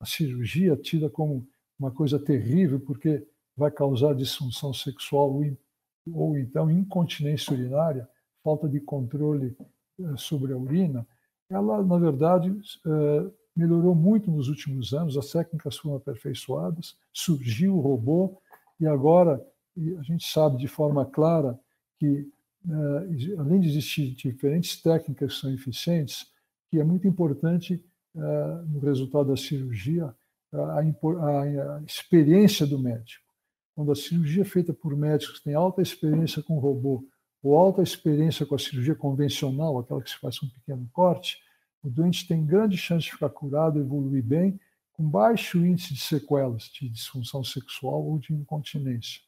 A 0.00 0.06
cirurgia, 0.06 0.76
tida 0.76 1.08
como 1.08 1.46
uma 1.78 1.90
coisa 1.90 2.18
terrível, 2.18 2.78
porque 2.80 3.26
vai 3.56 3.70
causar 3.70 4.14
disfunção 4.14 4.72
sexual 4.72 5.40
ou 6.12 6.38
então 6.38 6.70
incontinência 6.70 7.52
urinária, 7.52 8.08
falta 8.46 8.68
de 8.68 8.78
controle 8.78 9.56
eh, 9.98 10.16
sobre 10.16 10.52
a 10.52 10.56
urina, 10.56 11.04
ela, 11.50 11.82
na 11.82 11.98
verdade, 11.98 12.56
eh, 12.86 13.30
melhorou 13.56 13.92
muito 13.92 14.30
nos 14.30 14.46
últimos 14.46 14.94
anos, 14.94 15.18
as 15.18 15.32
técnicas 15.32 15.76
foram 15.76 15.96
aperfeiçoadas, 15.96 16.96
surgiu 17.12 17.76
o 17.76 17.80
robô, 17.80 18.40
e 18.78 18.86
agora 18.86 19.44
a 19.98 20.02
gente 20.02 20.24
sabe 20.28 20.58
de 20.58 20.68
forma 20.68 21.04
clara 21.04 21.58
que, 21.98 22.28
eh, 22.70 23.36
além 23.36 23.58
de 23.58 23.68
existir 23.68 24.14
diferentes 24.14 24.80
técnicas 24.80 25.34
que 25.34 25.40
são 25.40 25.52
eficientes, 25.52 26.30
que 26.70 26.78
é 26.78 26.84
muito 26.84 27.06
importante 27.08 27.84
no 28.68 28.78
resultado 28.78 29.28
da 29.28 29.36
cirurgia 29.36 30.14
a, 30.50 31.82
experiência 31.86 32.66
do 32.66 32.78
médico. 32.78 33.22
Quando 33.74 33.92
a 33.92 33.94
cirurgia 33.94 34.40
é 34.40 34.44
feita 34.44 34.72
por 34.72 34.96
médicos 34.96 35.38
que 35.38 35.44
têm 35.44 35.54
alta 35.54 35.82
experiência 35.82 36.42
com 36.42 36.58
robô 36.58 37.04
ou 37.46 37.56
alta 37.56 37.80
experiência 37.80 38.44
com 38.44 38.56
a 38.56 38.58
cirurgia 38.58 38.96
convencional, 38.96 39.78
aquela 39.78 40.02
que 40.02 40.10
se 40.10 40.18
faz 40.18 40.42
um 40.42 40.48
pequeno 40.48 40.88
corte, 40.92 41.38
o 41.80 41.88
doente 41.88 42.26
tem 42.26 42.44
grande 42.44 42.76
chance 42.76 43.04
de 43.04 43.12
ficar 43.12 43.28
curado, 43.28 43.78
evoluir 43.78 44.24
bem, 44.24 44.58
com 44.92 45.08
baixo 45.08 45.64
índice 45.64 45.94
de 45.94 46.00
sequelas 46.00 46.64
de 46.64 46.88
disfunção 46.88 47.44
sexual 47.44 48.04
ou 48.04 48.18
de 48.18 48.32
incontinência. 48.32 49.20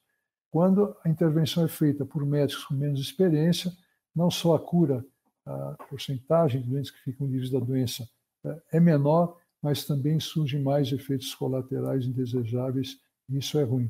Quando 0.50 0.96
a 1.04 1.08
intervenção 1.08 1.64
é 1.64 1.68
feita 1.68 2.04
por 2.04 2.26
médicos 2.26 2.64
com 2.64 2.74
menos 2.74 3.00
experiência, 3.00 3.70
não 4.16 4.32
só 4.32 4.56
a 4.56 4.58
cura, 4.58 5.04
a 5.46 5.76
porcentagem 5.88 6.60
de 6.60 6.68
doentes 6.68 6.90
que 6.90 7.00
ficam 7.00 7.28
livres 7.28 7.50
da 7.50 7.60
doença 7.60 8.08
é, 8.44 8.78
é 8.78 8.80
menor, 8.80 9.38
mas 9.62 9.84
também 9.84 10.18
surgem 10.18 10.60
mais 10.60 10.90
efeitos 10.90 11.32
colaterais 11.36 12.04
indesejáveis, 12.04 12.98
e 13.28 13.38
isso 13.38 13.60
é 13.60 13.62
ruim. 13.62 13.88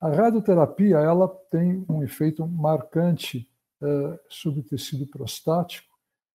A 0.00 0.10
radioterapia 0.10 0.98
ela 0.98 1.26
tem 1.50 1.84
um 1.88 2.02
efeito 2.02 2.46
marcante 2.46 3.48
uh, 3.80 4.18
sobre 4.28 4.60
o 4.60 4.64
tecido 4.64 5.06
prostático 5.06 5.88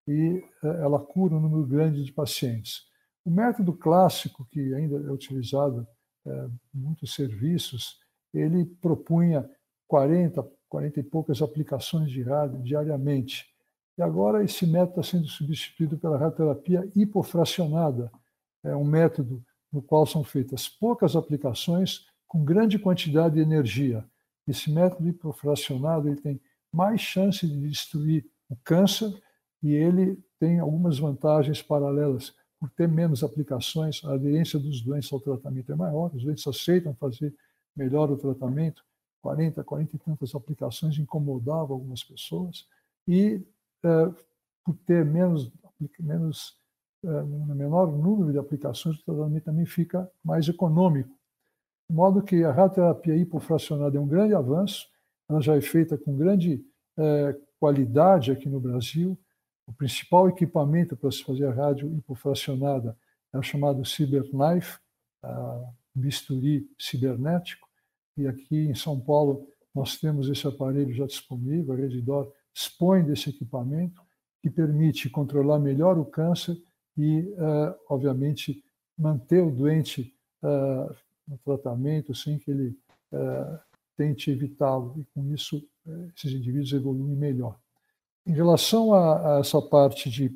e 0.08 0.44
uh, 0.63 0.68
ela 0.68 1.00
cura 1.00 1.36
um 1.36 1.39
número 1.39 1.65
grande 1.65 2.03
de 2.03 2.12
pacientes. 2.12 2.88
O 3.24 3.30
método 3.30 3.74
clássico, 3.74 4.46
que 4.46 4.74
ainda 4.74 4.98
é 4.98 5.12
utilizado 5.12 5.88
uh, 6.25 6.51
em 6.74 6.80
muitos 6.80 7.13
serviços, 7.13 8.00
ele 8.34 8.65
propunha 8.65 9.48
40, 9.88 10.44
40 10.68 11.00
e 11.00 11.03
poucas 11.03 11.41
aplicações 11.41 12.10
de 12.10 12.24
rádio 12.24 12.63
diariamente. 12.63 13.46
E 13.96 14.01
agora 14.01 14.44
esse 14.44 14.65
método 14.65 15.01
está 15.01 15.18
sendo 15.18 15.27
substituído 15.27 16.00
pela 16.00 16.18
radioterapia 16.18 16.89
hipofracionada, 16.96 18.12
é 18.63 18.75
um 18.75 18.86
método 18.86 19.44
no 19.72 19.82
qual 19.82 20.06
são 20.06 20.24
feitas 20.24 20.68
poucas 20.68 21.15
aplicações 21.15 22.06
com 22.32 22.46
grande 22.46 22.80
quantidade 22.80 23.36
de 23.36 23.42
energia. 23.42 24.06
Esse 24.48 24.72
método 24.72 25.10
hipofracionado 25.10 26.08
ele 26.08 26.22
tem 26.22 26.40
mais 26.72 27.02
chance 27.02 27.46
de 27.46 27.68
destruir 27.68 28.26
o 28.50 28.56
câncer 28.64 29.14
e 29.62 29.74
ele 29.74 30.18
tem 30.40 30.58
algumas 30.58 30.98
vantagens 30.98 31.62
paralelas. 31.62 32.34
Por 32.58 32.70
ter 32.70 32.88
menos 32.88 33.22
aplicações, 33.22 34.02
a 34.06 34.14
aderência 34.14 34.58
dos 34.58 34.80
doentes 34.80 35.12
ao 35.12 35.20
tratamento 35.20 35.74
é 35.74 35.76
maior, 35.76 36.10
os 36.16 36.24
doentes 36.24 36.48
aceitam 36.48 36.96
fazer 36.96 37.36
melhor 37.76 38.10
o 38.10 38.16
tratamento. 38.16 38.82
40, 39.22 39.62
40 39.62 39.96
e 39.98 40.00
tantas 40.00 40.34
aplicações 40.34 40.98
incomodavam 40.98 41.74
algumas 41.76 42.02
pessoas. 42.02 42.66
E, 43.06 43.46
é, 43.84 44.06
por 44.64 44.78
ter 44.86 45.04
menos, 45.04 45.52
menos 46.00 46.58
no 47.04 47.56
menor 47.56 47.92
número 47.92 48.32
de 48.32 48.38
aplicações, 48.38 48.98
o 49.00 49.04
tratamento 49.04 49.44
também 49.44 49.66
fica 49.66 50.10
mais 50.24 50.48
econômico. 50.48 51.20
De 51.91 51.98
modo 51.98 52.24
que 52.24 52.41
a 52.45 52.53
radioterapia 52.53 53.17
hipofracionada 53.17 53.98
é 53.98 54.00
um 54.00 54.07
grande 54.07 54.33
avanço, 54.33 54.88
ela 55.27 55.41
já 55.41 55.57
é 55.57 55.62
feita 55.62 55.98
com 55.98 56.15
grande 56.15 56.63
é, 56.98 57.38
qualidade 57.60 58.31
aqui 58.31 58.48
no 58.48 58.62
Brasil. 58.62 59.19
O 59.67 59.74
principal 59.74 60.29
equipamento 60.29 60.95
para 60.95 61.12
se 61.12 61.21
fazer 61.21 61.48
a 61.48 61.51
rádio 61.51 61.93
hipofracionada 61.93 62.98
é 63.33 63.38
o 63.38 63.43
chamado 63.43 63.83
CyberKnife, 63.83 64.79
bisturi 65.93 66.65
cibernético, 66.79 67.67
e 68.15 68.25
aqui 68.25 68.67
em 68.69 68.74
São 68.74 68.98
Paulo 68.98 69.45
nós 69.75 69.98
temos 69.98 70.29
esse 70.29 70.48
aparelho 70.48 70.93
já 70.93 71.05
disponível, 71.05 71.74
a 71.74 71.77
Redidor 71.77 72.31
dispõe 72.53 73.03
desse 73.03 73.31
equipamento, 73.31 74.01
que 74.41 74.50
permite 74.50 75.10
controlar 75.10 75.60
melhor 75.60 76.00
o 76.00 76.05
câncer 76.05 76.57
e, 76.98 77.19
uh, 77.19 77.75
obviamente, 77.89 78.63
manter 78.98 79.43
o 79.43 79.51
doente 79.51 80.15
uh, 80.41 80.95
no 81.32 81.38
tratamento 81.38 82.14
sem 82.14 82.38
que 82.38 82.52
ele 82.52 82.78
uh, 83.14 83.58
tente 83.96 84.30
evitá-lo, 84.30 84.96
e 85.00 85.06
com 85.14 85.34
isso 85.34 85.66
esses 86.16 86.34
indivíduos 86.34 86.74
evoluem 86.74 87.16
melhor. 87.16 87.58
Em 88.26 88.34
relação 88.34 88.94
a, 88.94 89.38
a, 89.38 89.40
essa 89.40 89.62
parte 89.62 90.10
de 90.10 90.32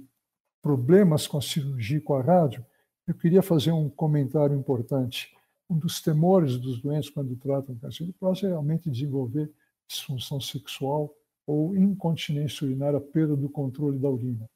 problemas 0.61 1.27
com 1.27 1.37
a 1.37 1.41
cirurgia 1.41 2.01
com 2.01 2.15
a 2.15 2.21
rádio, 2.21 2.65
eu 3.05 3.13
queria 3.13 3.43
fazer 3.43 3.71
um 3.71 3.89
comentário 3.89 4.57
importante. 4.57 5.35
Um 5.69 5.77
dos 5.77 6.01
temores 6.01 6.57
dos 6.57 6.81
doentes 6.81 7.09
quando 7.09 7.35
tratam 7.35 7.75
câncer 7.75 8.05
de 8.05 8.13
próstata 8.13 8.47
é 8.47 8.49
realmente 8.51 8.89
desenvolver 8.89 9.51
disfunção 9.87 10.39
sexual 10.39 11.13
ou 11.45 11.75
incontinência 11.75 12.65
urinária, 12.65 12.99
perda 12.99 13.35
do 13.35 13.47
controle 13.47 13.99
da 13.99 14.09
urina. 14.09 14.49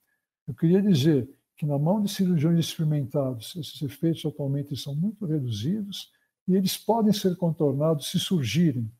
Eu 0.47 0.55
queria 0.55 0.81
dizer 0.81 1.29
que 1.55 1.65
na 1.65 1.77
mão 1.77 2.01
de 2.01 2.09
cirurgiões 2.09 2.57
experimentados, 2.57 3.55
esses 3.55 3.79
efeitos 3.81 4.25
atualmente 4.25 4.75
são 4.75 4.95
muito 4.95 5.25
reduzidos 5.25 6.11
e 6.49 6.55
eles 6.55 6.75
podem 6.75 7.13
ser 7.13 7.37
contornados 7.37 8.09
se 8.09 8.19
surgirem. 8.19 8.91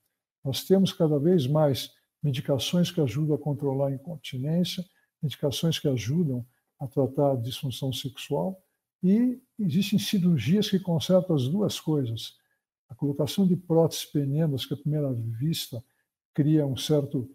Nós 0.45 0.63
temos 0.63 0.93
cada 0.93 1.17
vez 1.17 1.47
mais 1.47 1.91
medicações 2.21 2.91
que 2.91 3.01
ajudam 3.01 3.35
a 3.35 3.39
controlar 3.39 3.87
a 3.87 3.91
incontinência, 3.91 4.85
medicações 5.19 5.79
que 5.79 5.87
ajudam 5.87 6.45
a 6.79 6.87
tratar 6.87 7.31
a 7.31 7.35
disfunção 7.35 7.91
sexual 7.91 8.63
e 9.01 9.41
existem 9.57 9.97
cirurgias 9.97 10.69
que 10.69 10.79
consertam 10.79 11.35
as 11.35 11.47
duas 11.47 11.79
coisas. 11.79 12.37
A 12.87 12.93
colocação 12.93 13.47
de 13.47 13.55
próteses 13.55 14.05
penianas, 14.05 14.63
que 14.63 14.75
à 14.75 14.77
primeira 14.77 15.11
vista 15.11 15.83
cria 16.35 16.67
um 16.67 16.77
certo 16.77 17.27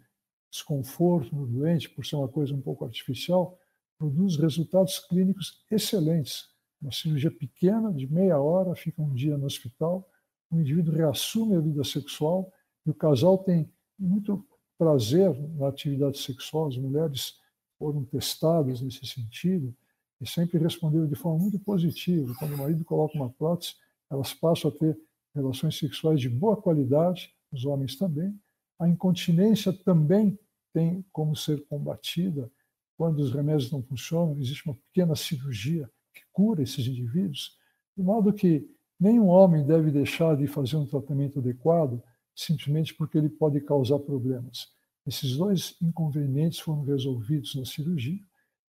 desconforto 0.49 1.35
no 1.35 1.45
doente 1.45 1.91
por 1.91 2.07
ser 2.07 2.15
uma 2.15 2.29
coisa 2.29 2.55
um 2.55 2.61
pouco 2.61 2.85
artificial, 2.85 3.59
produz 3.99 4.37
resultados 4.37 5.01
clínicos 5.01 5.65
excelentes. 5.69 6.54
Uma 6.85 6.93
cirurgia 6.93 7.31
pequena, 7.31 7.91
de 7.91 8.07
meia 8.07 8.39
hora, 8.39 8.77
fica 8.77 9.01
um 9.01 9.15
dia 9.15 9.39
no 9.39 9.47
hospital, 9.47 10.07
o 10.51 10.61
indivíduo 10.61 10.95
reassume 10.95 11.57
a 11.57 11.61
vida 11.61 11.83
sexual 11.83 12.53
e 12.85 12.91
o 12.91 12.95
casal 12.95 13.39
tem 13.39 13.73
muito 13.99 14.47
prazer 14.77 15.35
na 15.57 15.69
atividade 15.69 16.19
sexual. 16.19 16.69
As 16.69 16.77
mulheres 16.77 17.39
foram 17.79 18.05
testadas 18.05 18.83
nesse 18.83 19.07
sentido 19.07 19.75
e 20.21 20.29
sempre 20.29 20.59
responderam 20.59 21.07
de 21.07 21.15
forma 21.15 21.39
muito 21.39 21.59
positiva. 21.59 22.35
Quando 22.39 22.55
o 22.55 22.59
marido 22.59 22.85
coloca 22.85 23.17
uma 23.17 23.31
prótese, 23.31 23.77
elas 24.11 24.35
passam 24.35 24.71
a 24.71 24.75
ter 24.75 24.95
relações 25.35 25.79
sexuais 25.79 26.21
de 26.21 26.29
boa 26.29 26.61
qualidade, 26.61 27.35
os 27.51 27.65
homens 27.65 27.97
também. 27.97 28.39
A 28.79 28.87
incontinência 28.87 29.73
também 29.73 30.39
tem 30.71 31.03
como 31.11 31.35
ser 31.35 31.67
combatida 31.67 32.53
quando 32.95 33.21
os 33.21 33.33
remédios 33.33 33.73
não 33.73 33.83
funcionam, 33.83 34.39
existe 34.39 34.67
uma 34.67 34.75
pequena 34.75 35.17
cirurgia 35.17 35.91
que 36.15 36.23
cura 36.33 36.63
esses 36.63 36.87
indivíduos, 36.87 37.59
de 37.97 38.03
modo 38.03 38.33
que 38.33 38.69
nenhum 38.99 39.29
homem 39.29 39.67
deve 39.67 39.91
deixar 39.91 40.37
de 40.37 40.47
fazer 40.47 40.77
um 40.77 40.87
tratamento 40.87 41.39
adequado 41.39 42.03
simplesmente 42.35 42.95
porque 42.95 43.19
ele 43.19 43.29
pode 43.29 43.61
causar 43.61 43.99
problemas. 44.01 44.69
Esses 45.07 45.37
dois 45.37 45.77
inconvenientes 45.81 46.59
foram 46.59 46.83
resolvidos 46.83 47.55
na 47.55 47.65
cirurgia 47.65 48.21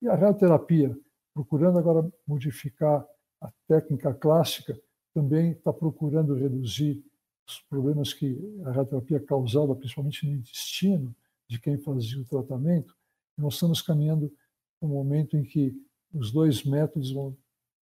e 0.01 0.07
a 0.07 0.15
radioterapia, 0.15 0.97
procurando 1.33 1.77
agora 1.77 2.11
modificar 2.27 3.05
a 3.39 3.51
técnica 3.67 4.13
clássica, 4.13 4.77
também 5.13 5.51
está 5.51 5.71
procurando 5.71 6.33
reduzir 6.33 7.03
os 7.47 7.59
problemas 7.69 8.13
que 8.13 8.37
a 8.65 8.71
radioterapia 8.71 9.19
causava, 9.19 9.75
principalmente 9.75 10.25
no 10.25 10.35
intestino 10.35 11.15
de 11.47 11.59
quem 11.59 11.77
fazia 11.77 12.19
o 12.19 12.25
tratamento, 12.25 12.95
nós 13.37 13.55
estamos 13.55 13.81
caminhando 13.81 14.31
para 14.79 14.89
um 14.89 14.91
momento 14.91 15.37
em 15.37 15.43
que 15.43 15.75
os 16.13 16.31
dois 16.31 16.63
métodos 16.63 17.11
vão 17.11 17.35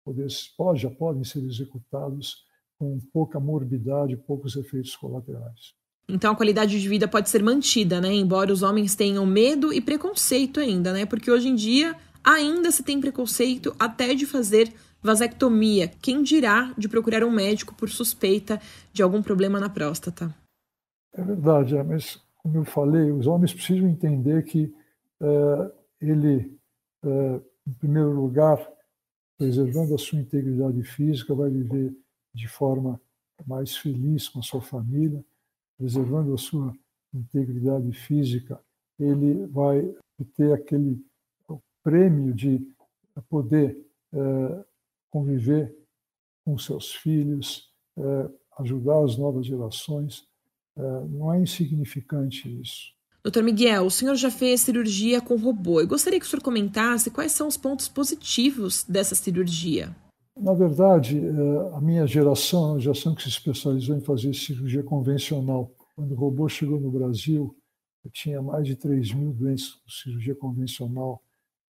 poder, 0.04 0.28
pode, 0.56 0.82
já 0.82 0.90
podem 0.90 1.24
ser 1.24 1.44
executados 1.44 2.44
com 2.78 3.00
pouca 3.12 3.40
morbidade, 3.40 4.16
poucos 4.16 4.56
efeitos 4.56 4.94
colaterais. 4.94 5.74
Então 6.08 6.32
a 6.32 6.36
qualidade 6.36 6.80
de 6.80 6.88
vida 6.88 7.06
pode 7.06 7.28
ser 7.28 7.42
mantida, 7.42 8.00
né? 8.00 8.14
Embora 8.14 8.52
os 8.52 8.62
homens 8.62 8.94
tenham 8.94 9.26
medo 9.26 9.72
e 9.72 9.80
preconceito 9.80 10.60
ainda, 10.60 10.92
né? 10.92 11.04
Porque 11.04 11.30
hoje 11.30 11.48
em 11.48 11.54
dia 11.54 11.94
ainda 12.24 12.70
se 12.70 12.82
tem 12.82 13.00
preconceito 13.00 13.74
até 13.78 14.14
de 14.14 14.24
fazer 14.24 14.72
vasectomia. 15.02 15.88
Quem 16.00 16.22
dirá 16.22 16.72
de 16.76 16.88
procurar 16.88 17.24
um 17.24 17.30
médico 17.30 17.74
por 17.74 17.88
suspeita 17.88 18.60
de 18.92 19.02
algum 19.02 19.22
problema 19.22 19.60
na 19.60 19.68
próstata? 19.68 20.34
É 21.12 21.22
verdade, 21.22 21.76
é, 21.76 21.82
mas 21.82 22.20
como 22.36 22.58
eu 22.58 22.64
falei, 22.64 23.10
os 23.12 23.26
homens 23.26 23.52
precisam 23.52 23.88
entender 23.88 24.44
que 24.44 24.72
é, 25.20 25.72
ele, 26.00 26.56
é, 27.04 27.40
em 27.68 27.72
primeiro 27.74 28.10
lugar, 28.10 28.66
preservando 29.36 29.94
a 29.94 29.98
sua 29.98 30.18
integridade 30.18 30.82
física, 30.82 31.34
vai 31.34 31.50
viver 31.50 31.94
de 32.32 32.48
forma 32.48 32.98
mais 33.46 33.76
feliz 33.76 34.28
com 34.28 34.38
a 34.38 34.42
sua 34.42 34.62
família, 34.62 35.22
preservando 35.76 36.32
a 36.32 36.38
sua 36.38 36.74
integridade 37.14 37.92
física, 37.92 38.58
ele 38.98 39.46
vai 39.46 39.94
ter 40.34 40.52
aquele 40.52 41.04
prêmio 41.82 42.34
de 42.34 42.66
poder 43.28 43.86
é, 44.12 44.64
conviver 45.10 45.76
com 46.44 46.58
seus 46.58 46.94
filhos, 46.94 47.70
é, 47.96 48.30
ajudar 48.58 49.04
as 49.04 49.16
novas 49.16 49.46
gerações. 49.46 50.26
É, 50.76 50.80
não 51.06 51.32
é 51.32 51.40
insignificante 51.40 52.60
isso. 52.60 52.97
Doutor 53.28 53.42
Miguel, 53.42 53.84
o 53.84 53.90
senhor 53.90 54.14
já 54.14 54.30
fez 54.30 54.62
cirurgia 54.62 55.20
com 55.20 55.36
robô. 55.36 55.82
Eu 55.82 55.86
gostaria 55.86 56.18
que 56.18 56.24
o 56.24 56.28
senhor 56.28 56.40
comentasse 56.40 57.10
quais 57.10 57.30
são 57.32 57.46
os 57.46 57.58
pontos 57.58 57.86
positivos 57.86 58.84
dessa 58.84 59.14
cirurgia. 59.14 59.94
Na 60.34 60.54
verdade, 60.54 61.18
é, 61.18 61.76
a 61.76 61.78
minha 61.78 62.06
geração 62.06 62.70
uma 62.70 62.80
geração 62.80 63.14
que 63.14 63.22
se 63.22 63.28
especializou 63.28 63.94
em 63.94 64.00
fazer 64.00 64.32
cirurgia 64.32 64.82
convencional. 64.82 65.70
Quando 65.94 66.12
o 66.12 66.14
robô 66.14 66.48
chegou 66.48 66.80
no 66.80 66.90
Brasil, 66.90 67.54
eu 68.02 68.10
tinha 68.10 68.40
mais 68.40 68.66
de 68.66 68.74
3 68.74 69.12
mil 69.12 69.34
doentes 69.34 69.74
com 69.74 69.90
cirurgia 69.90 70.34
convencional 70.34 71.22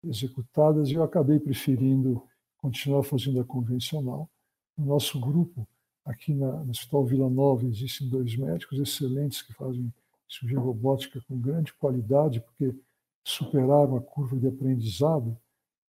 executadas 0.03 0.89
e 0.89 0.95
eu 0.95 1.03
acabei 1.03 1.39
preferindo 1.39 2.21
continuar 2.57 3.03
fazendo 3.03 3.39
a 3.39 3.45
convencional. 3.45 4.29
No 4.77 4.87
nosso 4.87 5.21
grupo, 5.21 5.65
aqui 6.03 6.33
na, 6.33 6.51
no 6.65 6.71
Hospital 6.71 7.05
Vila 7.05 7.29
Nova, 7.29 7.65
existem 7.65 8.09
dois 8.09 8.35
médicos 8.35 8.77
excelentes 8.77 9.41
que 9.41 9.53
fazem 9.53 9.89
cirurgia 10.27 10.59
robótica 10.59 11.21
com 11.27 11.39
grande 11.39 11.73
qualidade, 11.73 12.41
porque 12.41 12.75
superaram 13.23 13.95
a 13.95 14.01
curva 14.01 14.37
de 14.37 14.47
aprendizado. 14.47 15.37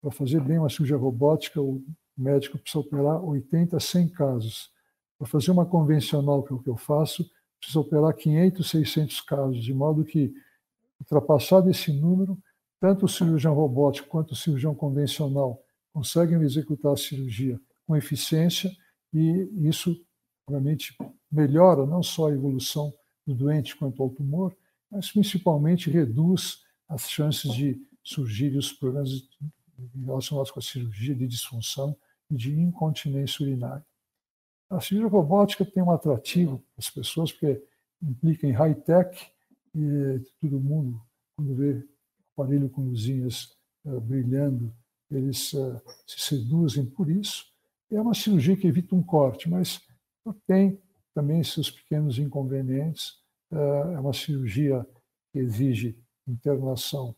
Para 0.01 0.11
fazer 0.11 0.41
bem 0.41 0.59
uma 0.59 0.69
cirurgia 0.69 0.97
robótica, 0.97 1.61
o 1.61 1.83
médico 2.17 2.59
precisa 2.59 2.81
operar 2.81 3.23
80 3.25 3.77
a 3.77 3.81
100 3.81 4.09
casos. 4.11 4.71
Para 5.19 5.27
fazer 5.27 5.51
uma 5.51 5.67
convencional, 5.67 6.43
que 6.43 6.53
é 6.53 6.57
o 6.57 6.59
que 6.59 6.69
eu 6.69 6.77
faço, 6.77 7.29
precisa 7.59 7.81
operar 7.81 8.15
500, 8.15 8.69
600 8.69 9.21
casos, 9.23 9.65
de 9.65 9.73
modo 9.73 10.05
que, 10.05 10.33
ultrapassado 11.01 11.71
esse 11.71 11.93
número, 11.93 12.39
tanto 12.81 13.07
o 13.07 13.09
cirurgião 13.09 13.55
robótico 13.55 14.09
quanto 14.09 14.33
o 14.33 14.37
cirurgião 14.37 14.75
convencional 14.75 15.63
conseguem 15.93 16.41
executar 16.43 16.93
a 16.93 16.97
cirurgia 16.97 17.59
com 17.87 17.97
eficiência 17.97 18.71
e 19.13 19.49
isso, 19.69 19.97
obviamente, 20.47 20.97
melhora 21.31 21.87
não 21.87 22.03
só 22.03 22.29
a 22.29 22.33
evolução 22.33 22.93
do 23.27 23.35
doente 23.35 23.77
quanto 23.77 24.03
ao 24.03 24.11
tumor, 24.11 24.57
mas 24.91 25.11
principalmente 25.11 25.91
reduz 25.91 26.63
as 26.89 27.09
chances 27.11 27.53
de 27.53 27.81
surgirem 28.03 28.59
os 28.59 28.73
problemas 28.73 29.11
relacionados 30.05 30.51
com 30.51 30.61
a 30.61 30.63
cirurgia 30.63 31.15
de 31.15 31.27
disfunção 31.27 31.97
e 32.31 32.37
de 32.37 32.53
incontinência 32.53 33.45
urinária. 33.45 33.85
A 34.71 34.81
cirurgia 34.81 35.11
robótica 35.11 35.65
tem 35.65 35.83
um 35.83 35.91
atrativo 35.91 36.59
para 36.59 36.79
as 36.79 36.91
pessoas, 36.91 37.33
porque 37.33 37.63
implica 38.03 38.47
em 38.47 38.53
high-tech 38.53 39.31
e 39.75 40.21
todo 40.41 40.61
mundo, 40.61 41.01
quando 41.37 41.55
vê 41.55 41.85
aparelho 42.33 42.69
com 42.69 42.83
luzinhas 42.83 43.57
uh, 43.85 44.01
brilhando, 44.01 44.73
eles 45.11 45.53
uh, 45.53 45.81
se 46.07 46.21
seduzem 46.21 46.87
por 46.87 47.11
isso. 47.11 47.47
É 47.91 48.01
uma 48.01 48.15
cirurgia 48.15 48.57
que 48.57 48.67
evita 48.67 48.95
um 48.95 49.03
corte, 49.03 49.49
mas 49.49 49.81
tem 50.47 50.81
também 51.15 51.43
seus 51.45 51.71
pequenos 51.71 52.19
inconvenientes. 52.19 53.23
É 53.55 54.01
uma 54.01 54.13
cirurgia 54.13 54.87
que 55.33 55.39
exige 55.39 55.99
internação 56.27 57.15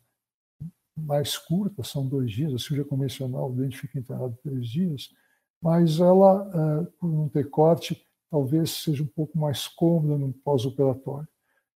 mais 0.96 1.36
curta, 1.36 1.82
são 1.82 2.06
dois 2.06 2.30
dias. 2.30 2.54
A 2.54 2.58
cirurgia 2.58 2.84
convencional, 2.84 3.50
o 3.50 3.54
dente 3.54 3.78
fica 3.78 3.98
internado 3.98 4.36
três 4.42 4.68
dias, 4.68 5.10
mas 5.62 6.00
ela, 6.00 6.90
por 6.98 7.10
não 7.10 7.28
ter 7.28 7.48
corte, 7.50 8.04
talvez 8.30 8.70
seja 8.70 9.02
um 9.02 9.06
pouco 9.06 9.38
mais 9.38 9.68
cômoda 9.68 10.18
no 10.18 10.32
pós-operatório. 10.32 11.28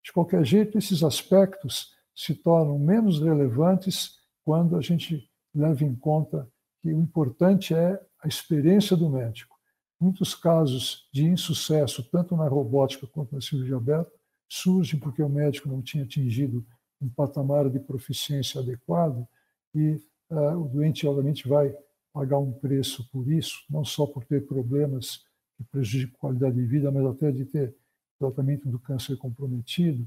De 0.03 0.13
qualquer 0.13 0.45
jeito, 0.45 0.79
esses 0.79 1.03
aspectos 1.03 1.95
se 2.15 2.35
tornam 2.35 2.79
menos 2.79 3.21
relevantes 3.21 4.19
quando 4.45 4.77
a 4.77 4.81
gente 4.81 5.29
leva 5.55 5.85
em 5.85 5.95
conta 5.95 6.51
que 6.83 6.89
o 6.89 7.01
importante 7.01 7.75
é 7.75 8.01
a 8.23 8.29
experiência 8.29 8.97
do 8.97 9.09
médico. 9.09 9.59
Muitos 10.01 10.35
casos 10.35 11.09
de 11.13 11.25
insucesso, 11.25 12.03
tanto 12.11 12.35
na 12.37 12.49
robótica 12.49 13.07
quanto 13.07 13.35
na 13.35 13.41
cirurgia 13.41 13.77
aberta, 13.77 14.11
surgem 14.51 14.99
porque 14.99 15.23
o 15.23 15.29
médico 15.29 15.69
não 15.69 15.81
tinha 15.81 16.03
atingido 16.03 16.67
um 17.01 17.09
patamar 17.09 17.71
de 17.71 17.79
proficiência 17.79 18.61
adequado 18.61 19.27
e 19.73 20.03
uh, 20.29 20.59
o 20.59 20.69
doente, 20.69 21.07
obviamente, 21.07 21.49
vai 21.49 21.75
pagar 22.13 22.39
um 22.39 22.53
preço 22.53 23.09
por 23.11 23.31
isso, 23.31 23.65
não 23.71 23.85
só 23.85 24.05
por 24.05 24.25
ter 24.25 24.47
problemas 24.47 25.25
que 25.57 25.63
prejudicam 25.65 26.17
a 26.17 26.19
qualidade 26.19 26.57
de 26.57 26.67
vida, 26.67 26.91
mas 26.91 27.07
até 27.07 27.31
de 27.31 27.45
ter 27.45 27.75
tratamento 28.19 28.69
do 28.69 28.79
câncer 28.79 29.17
comprometido. 29.17 30.07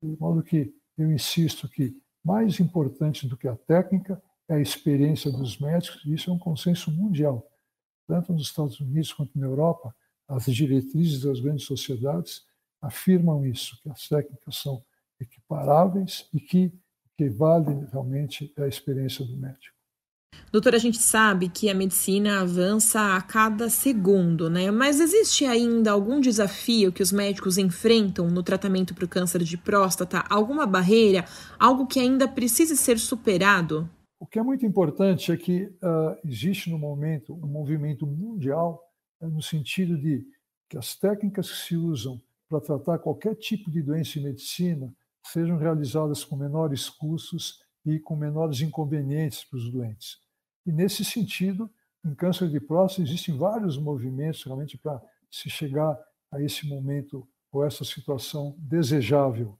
De 0.00 0.16
modo 0.18 0.42
que 0.42 0.72
eu 0.96 1.10
insisto 1.12 1.68
que 1.68 2.00
mais 2.24 2.60
importante 2.60 3.26
do 3.26 3.36
que 3.36 3.48
a 3.48 3.56
técnica 3.56 4.22
é 4.48 4.54
a 4.54 4.60
experiência 4.60 5.32
dos 5.32 5.58
médicos, 5.58 6.04
e 6.04 6.14
isso 6.14 6.30
é 6.30 6.32
um 6.32 6.38
consenso 6.38 6.92
mundial. 6.92 7.50
Tanto 8.06 8.32
nos 8.32 8.42
Estados 8.42 8.78
Unidos 8.78 9.12
quanto 9.12 9.36
na 9.38 9.46
Europa, 9.46 9.94
as 10.28 10.44
diretrizes 10.44 11.22
das 11.22 11.40
grandes 11.40 11.66
sociedades 11.66 12.44
afirmam 12.80 13.44
isso, 13.44 13.78
que 13.82 13.90
as 13.90 14.08
técnicas 14.08 14.56
são 14.56 14.82
equiparáveis 15.20 16.28
e 16.32 16.40
que 16.40 16.66
o 16.66 17.16
que 17.16 17.28
vale 17.28 17.86
realmente 17.92 18.52
é 18.56 18.62
a 18.62 18.68
experiência 18.68 19.24
do 19.24 19.36
médico. 19.36 19.80
Doutor, 20.52 20.74
a 20.74 20.78
gente 20.78 20.98
sabe 20.98 21.48
que 21.48 21.70
a 21.70 21.74
medicina 21.74 22.40
avança 22.40 23.14
a 23.14 23.22
cada 23.22 23.70
segundo, 23.70 24.50
né? 24.50 24.68
Mas 24.72 24.98
existe 24.98 25.44
ainda 25.44 25.92
algum 25.92 26.20
desafio 26.20 26.92
que 26.92 27.02
os 27.02 27.12
médicos 27.12 27.56
enfrentam 27.56 28.28
no 28.28 28.42
tratamento 28.42 28.92
para 28.92 29.04
o 29.04 29.08
câncer 29.08 29.44
de 29.44 29.56
próstata? 29.56 30.24
Alguma 30.28 30.66
barreira? 30.66 31.24
Algo 31.56 31.86
que 31.86 32.00
ainda 32.00 32.26
precise 32.26 32.76
ser 32.76 32.98
superado? 32.98 33.88
O 34.18 34.26
que 34.26 34.40
é 34.40 34.42
muito 34.42 34.66
importante 34.66 35.30
é 35.30 35.36
que 35.36 35.64
uh, 35.64 36.18
existe 36.24 36.68
no 36.68 36.78
momento 36.78 37.32
um 37.32 37.46
movimento 37.46 38.04
mundial 38.04 38.82
uh, 39.20 39.28
no 39.28 39.40
sentido 39.40 39.96
de 39.96 40.26
que 40.68 40.76
as 40.76 40.96
técnicas 40.96 41.48
que 41.48 41.58
se 41.68 41.76
usam 41.76 42.20
para 42.50 42.60
tratar 42.60 42.98
qualquer 42.98 43.36
tipo 43.36 43.70
de 43.70 43.80
doença 43.80 44.18
em 44.18 44.24
medicina 44.24 44.92
sejam 45.24 45.56
realizadas 45.56 46.24
com 46.24 46.34
menores 46.34 46.88
custos 46.88 47.62
e 47.86 48.00
com 48.00 48.16
menores 48.16 48.60
inconvenientes 48.60 49.44
para 49.44 49.58
os 49.58 49.70
doentes. 49.70 50.18
E 50.66 50.72
nesse 50.72 51.04
sentido, 51.04 51.70
em 52.04 52.12
câncer 52.12 52.48
de 52.48 52.58
próstata 52.58 53.08
existem 53.08 53.36
vários 53.38 53.78
movimentos 53.78 54.42
realmente 54.42 54.76
para 54.76 55.00
se 55.30 55.48
chegar 55.48 55.96
a 56.32 56.42
esse 56.42 56.66
momento 56.66 57.26
ou 57.52 57.64
essa 57.64 57.84
situação 57.84 58.56
desejável. 58.58 59.56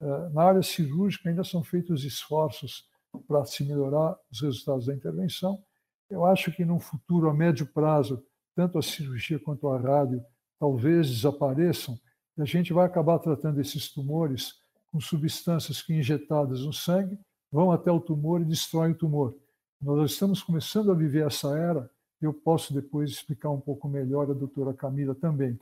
Eh, 0.00 0.28
na 0.32 0.44
área 0.44 0.62
cirúrgica 0.62 1.28
ainda 1.28 1.44
são 1.44 1.62
feitos 1.62 2.04
esforços 2.04 2.88
para 3.28 3.44
se 3.44 3.64
melhorar 3.64 4.16
os 4.30 4.40
resultados 4.40 4.86
da 4.86 4.94
intervenção. 4.94 5.62
Eu 6.08 6.24
acho 6.24 6.50
que 6.52 6.64
num 6.64 6.80
futuro 6.80 7.28
a 7.28 7.34
médio 7.34 7.66
prazo, 7.66 8.24
tanto 8.54 8.78
a 8.78 8.82
cirurgia 8.82 9.38
quanto 9.38 9.68
a 9.68 9.78
rádio 9.78 10.22
talvez 10.58 11.08
desapareçam 11.10 11.98
a 12.42 12.44
gente 12.44 12.72
vai 12.72 12.86
acabar 12.86 13.18
tratando 13.18 13.60
esses 13.60 13.90
tumores 13.90 14.54
com 14.90 15.00
substâncias 15.00 15.82
que 15.82 15.94
injetadas 15.94 16.64
no 16.64 16.72
sangue 16.72 17.18
vão 17.50 17.72
até 17.72 17.90
o 17.90 18.00
tumor 18.00 18.40
e 18.40 18.44
destroem 18.44 18.92
o 18.92 18.98
tumor. 18.98 19.36
Nós 19.80 20.12
estamos 20.12 20.42
começando 20.42 20.90
a 20.90 20.94
viver 20.94 21.26
essa 21.26 21.56
era, 21.56 21.90
eu 22.20 22.32
posso 22.32 22.74
depois 22.74 23.10
explicar 23.10 23.50
um 23.50 23.60
pouco 23.60 23.88
melhor 23.88 24.30
a 24.30 24.34
doutora 24.34 24.74
Camila 24.74 25.14
também. 25.14 25.58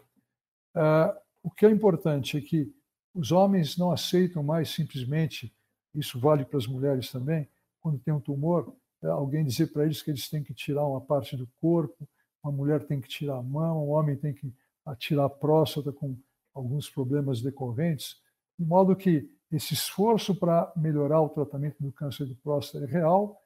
Uh, 0.74 1.16
o 1.42 1.50
que 1.50 1.64
é 1.64 1.70
importante 1.70 2.36
é 2.36 2.40
que 2.40 2.72
os 3.14 3.32
homens 3.32 3.76
não 3.76 3.90
aceitam 3.90 4.42
mais 4.42 4.70
simplesmente, 4.70 5.54
isso 5.94 6.18
vale 6.18 6.44
para 6.44 6.58
as 6.58 6.66
mulheres 6.66 7.10
também, 7.10 7.48
quando 7.80 7.98
tem 8.00 8.12
um 8.12 8.20
tumor, 8.20 8.74
é 9.02 9.06
alguém 9.06 9.44
dizer 9.44 9.72
para 9.72 9.84
eles 9.84 10.02
que 10.02 10.10
eles 10.10 10.28
têm 10.28 10.42
que 10.42 10.52
tirar 10.52 10.84
uma 10.84 11.00
parte 11.00 11.36
do 11.36 11.48
corpo, 11.60 12.08
uma 12.42 12.52
mulher 12.52 12.84
tem 12.86 13.00
que 13.00 13.08
tirar 13.08 13.36
a 13.36 13.42
mão, 13.42 13.86
um 13.86 13.90
homem 13.90 14.16
tem 14.16 14.34
que 14.34 14.52
tirar 14.98 15.26
a 15.26 15.30
próstata 15.30 15.92
com 15.92 16.16
alguns 16.58 16.90
problemas 16.90 17.40
decorrentes, 17.40 18.16
de 18.58 18.66
modo 18.66 18.96
que 18.96 19.30
esse 19.50 19.74
esforço 19.74 20.34
para 20.34 20.70
melhorar 20.76 21.22
o 21.22 21.28
tratamento 21.28 21.76
do 21.80 21.92
câncer 21.92 22.26
de 22.26 22.34
próstata 22.34 22.84
é 22.84 22.88
real. 22.88 23.40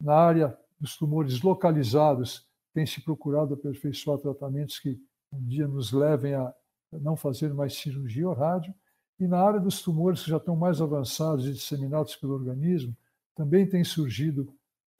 Na 0.00 0.14
área 0.14 0.56
dos 0.78 0.96
tumores 0.96 1.40
localizados, 1.42 2.46
tem 2.72 2.86
se 2.86 3.00
procurado 3.00 3.54
aperfeiçoar 3.54 4.18
tratamentos 4.18 4.78
que 4.78 5.00
um 5.32 5.44
dia 5.44 5.66
nos 5.66 5.90
levem 5.92 6.34
a 6.34 6.54
não 6.92 7.16
fazer 7.16 7.52
mais 7.52 7.74
cirurgia 7.74 8.28
ou 8.28 8.34
rádio. 8.34 8.72
E 9.18 9.26
na 9.26 9.40
área 9.40 9.58
dos 9.58 9.82
tumores 9.82 10.22
que 10.22 10.30
já 10.30 10.36
estão 10.36 10.54
mais 10.54 10.80
avançados 10.80 11.46
e 11.46 11.52
disseminados 11.52 12.14
pelo 12.14 12.34
organismo, 12.34 12.96
também 13.34 13.68
tem 13.68 13.82
surgido 13.82 14.54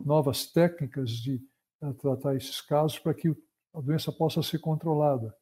novas 0.05 0.51
técnicas 0.51 1.11
de 1.11 1.41
uh, 1.83 1.95
tratar 1.95 2.35
esses 2.35 2.61
casos 2.61 2.99
para 2.99 3.15
que 3.15 3.29
a 3.75 3.81
doença 3.81 4.11
possa 4.11 4.43
ser 4.43 4.59
controlada. 4.59 5.33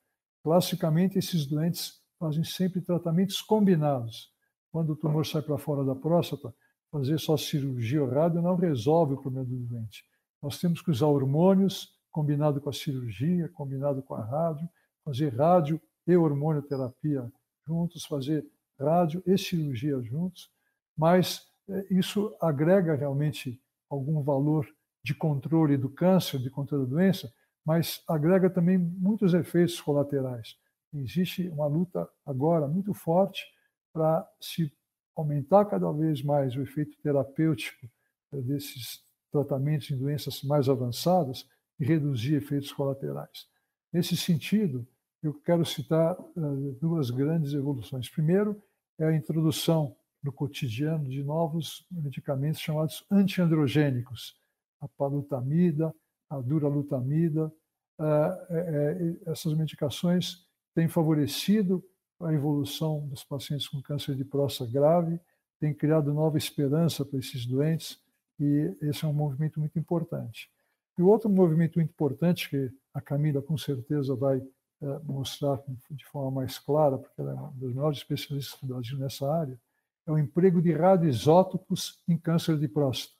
Classicamente, 0.43 1.19
esses 1.19 1.47
doentes 1.47 2.03
fazem 2.19 2.45
sempre 2.45 2.81
tratamentos 2.81 3.41
combinados. 3.41 4.31
Quando 4.71 4.91
o 4.91 4.97
tumor 4.97 5.25
sai 5.25 5.43
para 5.43 5.59
fora 5.59 5.85
da 5.85 5.95
próstata, 5.95 6.55
fazer 6.91 7.19
só 7.19 7.37
cirurgia 7.37 8.03
ou 8.03 8.11
rádio 8.11 8.43
não 8.43 8.57
resolve 8.57 9.15
o 9.15 9.21
problema 9.21 9.47
do 9.47 9.57
doente. 9.57 10.05
Nós 10.43 10.59
temos 10.59 10.81
que 10.81 10.91
usar 10.91 11.07
hormônios 11.07 11.95
combinado 12.11 12.61
com 12.61 12.71
a 12.71 12.73
cirurgia, 12.73 13.49
combinado 13.51 14.03
com 14.03 14.15
a 14.15 14.25
rádio, 14.25 14.69
fazer 15.05 15.35
rádio 15.35 15.81
e 16.07 16.17
hormonioterapia 16.17 17.31
juntos, 17.67 18.05
fazer 18.05 18.47
rádio 18.79 19.23
e 19.27 19.37
cirurgia 19.37 20.01
juntos, 20.03 20.51
mas 20.97 21.47
eh, 21.69 21.87
isso 21.91 22.35
agrega 22.41 22.95
realmente 22.95 23.61
algum 23.91 24.23
valor 24.23 24.67
de 25.03 25.15
controle 25.15 25.77
do 25.77 25.89
câncer, 25.89 26.39
de 26.39 26.51
controle 26.51 26.85
da 26.85 26.91
doença, 26.91 27.33
mas 27.65 28.03
agrega 28.09 28.49
também 28.49 28.79
muitos 28.79 29.35
efeitos 29.35 29.81
colaterais. 29.81 30.57
Existe 31.03 31.49
uma 31.49 31.67
luta 31.67 32.09
agora 32.25 32.67
muito 32.67 32.95
forte 32.95 33.45
para 33.93 34.29
se 34.41 34.73
aumentar 35.17 35.65
cada 35.65 35.91
vez 35.93 36.23
mais 36.23 36.55
o 36.57 36.63
efeito 36.63 36.97
terapêutico 37.03 37.87
eh, 38.33 38.41
desses 38.43 39.03
tratamentos 39.33 39.91
em 39.91 39.97
doenças 39.97 40.43
mais 40.43 40.69
avançadas 40.69 41.49
e 41.79 41.85
reduzir 41.85 42.35
efeitos 42.35 42.73
colaterais. 42.73 43.47
Nesse 43.93 44.17
sentido, 44.17 44.87
eu 45.23 45.35
quero 45.35 45.65
citar 45.65 46.19
uh, 46.19 46.79
duas 46.81 47.11
grandes 47.11 47.53
evoluções. 47.53 48.09
Primeiro, 48.09 48.63
é 48.99 49.07
a 49.07 49.17
introdução 49.17 49.97
no 50.23 50.33
cotidiano 50.33 51.09
de 51.09 51.23
novos 51.23 51.87
medicamentos 51.91 52.61
chamados 52.61 53.05
antiandrogênicos, 53.11 54.37
a 54.81 54.89
palutamida, 54.89 55.95
a 56.29 56.41
duralutamida. 56.41 57.53
Uh, 57.99 59.31
essas 59.31 59.55
medicações 59.55 60.46
têm 60.77 60.89
favorecido 60.89 61.83
a 62.21 62.31
evolução 62.35 63.09
dos 63.09 63.25
pacientes 63.25 63.67
com 63.67 63.81
câncer 63.81 64.15
de 64.15 64.27
próstata 64.27 64.71
grave, 64.71 65.19
têm 65.59 65.73
criado 65.73 66.13
nova 66.13 66.37
esperança 66.37 67.03
para 67.03 67.19
esses 67.19 67.47
doentes 67.47 67.99
e 68.39 68.77
esse 68.83 69.03
é 69.03 69.09
um 69.09 69.13
movimento 69.15 69.59
muito 69.59 69.79
importante. 69.79 70.51
E 70.99 71.03
outro 71.03 71.31
movimento 71.31 71.79
muito 71.79 71.91
importante 71.91 72.51
que 72.51 72.71
a 72.93 73.01
Camila 73.01 73.41
com 73.41 73.57
certeza 73.57 74.15
vai 74.15 74.37
é, 74.83 74.99
mostrar 75.03 75.59
de 75.91 76.05
forma 76.05 76.43
mais 76.43 76.59
clara, 76.59 76.99
porque 76.99 77.23
ela 77.23 77.31
é 77.31 77.35
uma 77.35 77.53
das 77.57 77.73
maiores 77.73 77.99
especialistas 77.99 78.61
do 78.61 78.67
Brasil 78.67 78.99
nessa 78.99 79.33
área, 79.33 79.59
é 80.07 80.13
o 80.13 80.19
emprego 80.19 80.61
de 80.61 80.73
radioisótopos 80.73 82.03
em 82.07 82.19
câncer 82.19 82.59
de 82.59 82.69
próstata. 82.69 83.17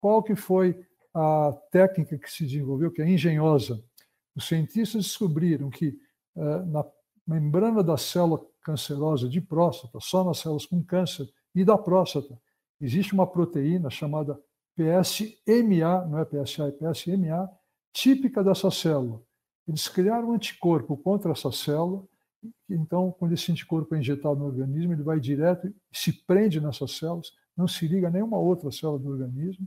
Qual 0.00 0.22
que 0.22 0.34
foi 0.34 0.86
a 1.12 1.52
técnica 1.70 2.16
que 2.16 2.32
se 2.32 2.46
desenvolveu, 2.46 2.90
que 2.90 3.02
é 3.02 3.08
engenhosa? 3.08 3.84
Os 4.34 4.48
cientistas 4.48 5.04
descobriram 5.04 5.68
que 5.68 5.98
na 6.36 6.84
membrana 7.26 7.82
da 7.82 7.96
célula 7.96 8.40
cancerosa 8.62 9.28
de 9.28 9.40
próstata, 9.40 9.98
só 10.00 10.24
nas 10.24 10.38
células 10.38 10.66
com 10.66 10.82
câncer 10.82 11.28
e 11.54 11.64
da 11.64 11.78
próstata, 11.78 12.38
existe 12.80 13.12
uma 13.12 13.26
proteína 13.26 13.90
chamada 13.90 14.38
PSMA, 14.76 16.06
não 16.06 16.18
é 16.18 16.24
PSA, 16.24 16.68
é 16.68 16.72
PSMA, 16.72 17.48
típica 17.92 18.42
dessa 18.42 18.70
célula. 18.70 19.22
Eles 19.66 19.88
criaram 19.88 20.30
um 20.30 20.32
anticorpo 20.32 20.96
contra 20.96 21.32
essa 21.32 21.50
célula, 21.52 22.04
então, 22.68 23.12
quando 23.12 23.32
esse 23.32 23.50
anticorpo 23.50 23.94
é 23.94 23.98
injetado 23.98 24.36
no 24.36 24.46
organismo, 24.46 24.92
ele 24.92 25.02
vai 25.02 25.18
direto 25.18 25.66
e 25.66 25.74
se 25.92 26.12
prende 26.12 26.60
nessas 26.60 26.92
células, 26.92 27.30
não 27.56 27.66
se 27.66 27.86
liga 27.86 28.08
a 28.08 28.10
nenhuma 28.10 28.38
outra 28.38 28.70
célula 28.70 28.98
do 28.98 29.08
organismo. 29.08 29.66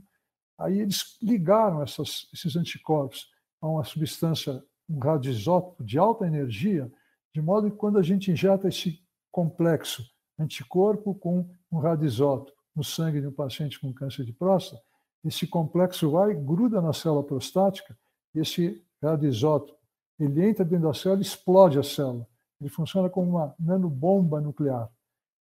Aí 0.58 0.80
eles 0.80 1.16
ligaram 1.22 1.82
essas, 1.82 2.28
esses 2.32 2.54
anticorpos 2.56 3.30
a 3.60 3.68
uma 3.68 3.84
substância, 3.84 4.62
um 4.88 4.98
radioisótopo 4.98 5.84
de 5.84 5.98
alta 5.98 6.26
energia, 6.26 6.90
de 7.34 7.42
modo 7.42 7.70
que 7.70 7.76
quando 7.76 7.98
a 7.98 8.02
gente 8.02 8.30
injeta 8.30 8.68
esse 8.68 9.02
complexo 9.30 10.02
anticorpo 10.38 11.14
com 11.14 11.48
um 11.70 11.78
radioisótopo 11.78 12.52
no 12.74 12.82
sangue 12.82 13.20
de 13.20 13.26
um 13.26 13.32
paciente 13.32 13.78
com 13.78 13.92
câncer 13.92 14.24
de 14.24 14.32
próstata, 14.32 14.82
esse 15.24 15.46
complexo 15.46 16.10
vai, 16.10 16.34
gruda 16.34 16.80
na 16.80 16.92
célula 16.92 17.22
prostática, 17.22 17.96
esse 18.34 18.82
radioisótopo, 19.02 19.78
ele 20.18 20.48
entra 20.48 20.64
dentro 20.64 20.88
da 20.88 20.94
célula 20.94 21.20
e 21.20 21.22
explode 21.22 21.78
a 21.78 21.82
célula. 21.82 22.26
Ele 22.60 22.70
funciona 22.70 23.08
como 23.08 23.30
uma 23.30 23.54
nanobomba 23.58 24.40
nuclear. 24.40 24.90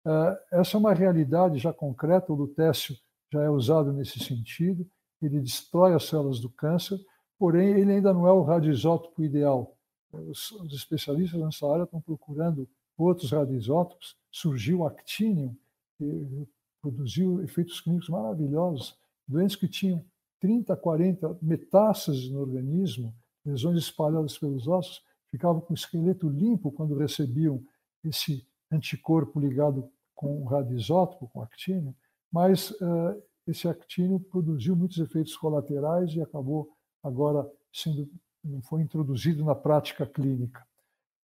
Eh, 0.06 0.40
essa 0.52 0.78
é 0.78 0.80
uma 0.80 0.94
realidade 0.94 1.58
já 1.58 1.74
concreta, 1.74 2.32
o 2.32 2.36
lutécio 2.36 2.96
já 3.32 3.44
é 3.44 3.50
usado 3.50 3.92
nesse 3.92 4.20
sentido, 4.20 4.88
ele 5.22 5.40
destrói 5.40 5.94
as 5.94 6.06
células 6.06 6.40
do 6.40 6.50
câncer, 6.50 7.00
porém 7.40 7.80
ele 7.80 7.94
ainda 7.94 8.14
não 8.14 8.28
é 8.28 8.32
o 8.32 8.44
radioisótopo 8.44 9.24
ideal. 9.24 9.76
Os, 10.12 10.52
especialistas 10.72 11.40
nessa 11.40 11.72
área 11.72 11.84
estão 11.84 12.02
procurando 12.02 12.68
outros 12.98 13.32
radioisótopos, 13.32 14.18
surgiu 14.30 14.80
o 14.80 14.86
actínio, 14.86 15.56
que 15.98 16.48
produziu 16.82 17.42
efeitos 17.42 17.80
clínicos 17.80 18.10
maravilhosos, 18.10 18.98
doentes 19.28 19.56
que 19.56 19.68
tinham 19.68 20.04
30, 20.42 20.76
40 20.76 21.38
metástases 21.42 22.30
no 22.30 22.42
organismo, 22.42 23.14
lesões 23.46 23.78
espalhadas 23.78 24.38
pelos 24.38 24.68
ossos, 24.68 25.02
ficavam 25.30 25.62
com 25.62 25.74
o 25.74 25.76
esqueleto 25.78 26.28
limpo 26.28 26.72
quando 26.72 26.98
recebiam 26.98 27.64
esse 28.04 28.46
anticorpo 28.72 29.40
ligado 29.40 29.90
com 30.16 30.42
o 30.42 30.46
radioisótopo, 30.46 31.30
com 31.30 31.42
actínio, 31.42 31.96
mas 32.32 32.72
uh, 32.72 33.22
esse 33.48 33.68
actínio 33.68 34.20
produziu 34.20 34.76
muitos 34.76 34.98
efeitos 34.98 35.36
colaterais 35.38 36.14
e 36.14 36.22
acabou 36.22 36.70
agora 37.04 37.50
sendo 37.72 38.10
não 38.44 38.62
foi 38.62 38.82
introduzido 38.82 39.44
na 39.44 39.54
prática 39.54 40.06
clínica. 40.06 40.62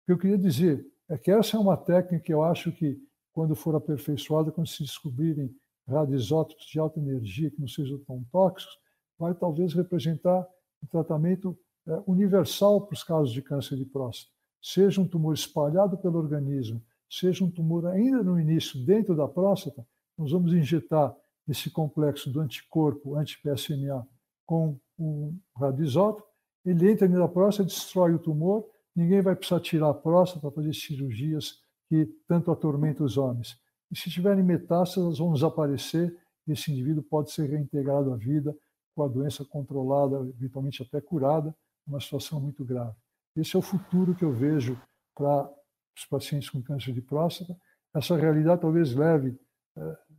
O 0.02 0.06
que 0.06 0.12
eu 0.12 0.18
queria 0.18 0.38
dizer 0.38 0.86
é 1.08 1.16
que 1.16 1.30
essa 1.30 1.56
é 1.56 1.60
uma 1.60 1.76
técnica 1.76 2.24
que 2.24 2.34
eu 2.34 2.42
acho 2.42 2.72
que 2.72 3.00
quando 3.32 3.54
for 3.54 3.74
aperfeiçoada, 3.74 4.52
quando 4.52 4.68
se 4.68 4.82
descobrirem 4.82 5.54
radioisótopos 5.86 6.66
de 6.66 6.78
alta 6.78 6.98
energia 6.98 7.50
que 7.50 7.60
não 7.60 7.68
sejam 7.68 7.98
tão 7.98 8.24
tóxicos, 8.32 8.78
vai 9.18 9.34
talvez 9.34 9.74
representar 9.74 10.46
um 10.82 10.86
tratamento 10.86 11.56
é, 11.86 12.02
universal 12.06 12.86
para 12.86 12.94
os 12.94 13.02
casos 13.02 13.32
de 13.32 13.42
câncer 13.42 13.76
de 13.76 13.84
próstata. 13.84 14.32
Seja 14.62 15.00
um 15.00 15.06
tumor 15.06 15.34
espalhado 15.34 15.98
pelo 15.98 16.18
organismo, 16.18 16.82
seja 17.08 17.44
um 17.44 17.50
tumor 17.50 17.86
ainda 17.86 18.22
no 18.22 18.40
início 18.40 18.82
dentro 18.84 19.14
da 19.14 19.28
próstata, 19.28 19.86
nós 20.16 20.30
vamos 20.30 20.52
injetar 20.52 21.14
esse 21.46 21.70
complexo 21.70 22.30
do 22.30 22.40
anticorpo 22.40 23.16
anti-PSMA 23.16 24.06
com 24.46 24.78
um 24.98 25.38
radioisótopo, 25.56 26.26
ele 26.64 26.90
entra 26.90 27.08
da 27.08 27.28
próstata, 27.28 27.68
destrói 27.68 28.14
o 28.14 28.18
tumor, 28.18 28.66
ninguém 28.94 29.20
vai 29.20 29.36
precisar 29.36 29.60
tirar 29.60 29.90
a 29.90 29.94
próstata 29.94 30.40
para 30.40 30.50
fazer 30.50 30.74
cirurgias 30.74 31.62
que 31.88 32.06
tanto 32.26 32.50
atormentam 32.50 33.04
os 33.04 33.18
homens. 33.18 33.58
E 33.90 33.98
se 33.98 34.10
tiverem 34.10 34.42
metástases, 34.42 35.18
vão 35.18 35.32
desaparecer 35.32 36.16
e 36.46 36.52
esse 36.52 36.70
indivíduo 36.70 37.02
pode 37.02 37.30
ser 37.30 37.48
reintegrado 37.48 38.12
à 38.12 38.16
vida 38.16 38.56
com 38.94 39.02
a 39.02 39.08
doença 39.08 39.44
controlada, 39.44 40.16
eventualmente 40.36 40.82
até 40.82 41.00
curada, 41.00 41.54
uma 41.86 42.00
situação 42.00 42.40
muito 42.40 42.64
grave. 42.64 42.94
Esse 43.36 43.56
é 43.56 43.58
o 43.58 43.62
futuro 43.62 44.14
que 44.14 44.24
eu 44.24 44.32
vejo 44.32 44.80
para 45.14 45.50
os 45.96 46.04
pacientes 46.06 46.48
com 46.48 46.62
câncer 46.62 46.92
de 46.92 47.02
próstata. 47.02 47.56
Essa 47.94 48.16
realidade 48.16 48.60
talvez 48.60 48.94
leve 48.94 49.38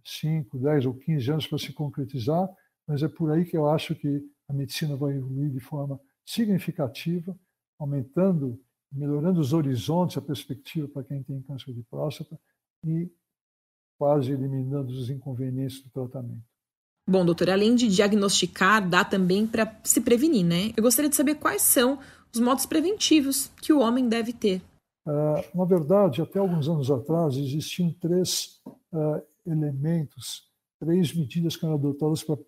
5, 0.03 0.57
eh, 0.57 0.59
10 0.59 0.85
ou 0.85 0.93
15 0.93 1.31
anos 1.31 1.47
para 1.47 1.57
se 1.57 1.73
concretizar, 1.73 2.49
mas 2.87 3.01
é 3.01 3.07
por 3.07 3.31
aí 3.31 3.45
que 3.45 3.57
eu 3.57 3.69
acho 3.69 3.95
que 3.95 4.23
a 4.47 4.53
medicina 4.53 4.95
vai 4.95 5.15
evoluir 5.15 5.51
de 5.51 5.59
forma 5.59 5.99
significativa, 6.25 7.37
aumentando, 7.79 8.59
melhorando 8.91 9.39
os 9.39 9.53
horizontes, 9.53 10.17
a 10.17 10.21
perspectiva 10.21 10.87
para 10.87 11.03
quem 11.03 11.23
tem 11.23 11.41
câncer 11.41 11.73
de 11.73 11.83
próstata 11.83 12.39
e 12.83 13.09
quase 13.97 14.31
eliminando 14.31 14.91
os 14.91 15.09
inconvenientes 15.09 15.81
do 15.81 15.89
tratamento. 15.89 16.43
Bom, 17.07 17.23
doutor, 17.23 17.49
além 17.49 17.75
de 17.75 17.87
diagnosticar, 17.87 18.87
dá 18.87 19.05
também 19.05 19.45
para 19.45 19.79
se 19.83 20.01
prevenir, 20.01 20.43
né? 20.43 20.73
Eu 20.75 20.81
gostaria 20.81 21.09
de 21.09 21.15
saber 21.15 21.35
quais 21.35 21.61
são 21.61 21.99
os 22.33 22.39
modos 22.39 22.65
preventivos 22.65 23.51
que 23.61 23.71
o 23.71 23.79
homem 23.79 24.09
deve 24.09 24.33
ter. 24.33 24.61
Uh, 25.07 25.57
na 25.57 25.65
verdade, 25.65 26.21
até 26.21 26.39
alguns 26.39 26.67
anos 26.67 26.89
atrás, 26.89 27.37
existiam 27.37 27.93
três 28.01 28.59
uh, 28.65 29.21
elementos, 29.45 30.49
três 30.79 31.13
medidas 31.13 31.55
que 31.55 31.63
eram 31.63 31.75
adotadas 31.75 32.23
para 32.23 32.39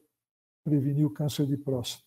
prevenir 0.68 1.06
o 1.06 1.10
câncer 1.10 1.46
de 1.46 1.56
próstata. 1.56 2.04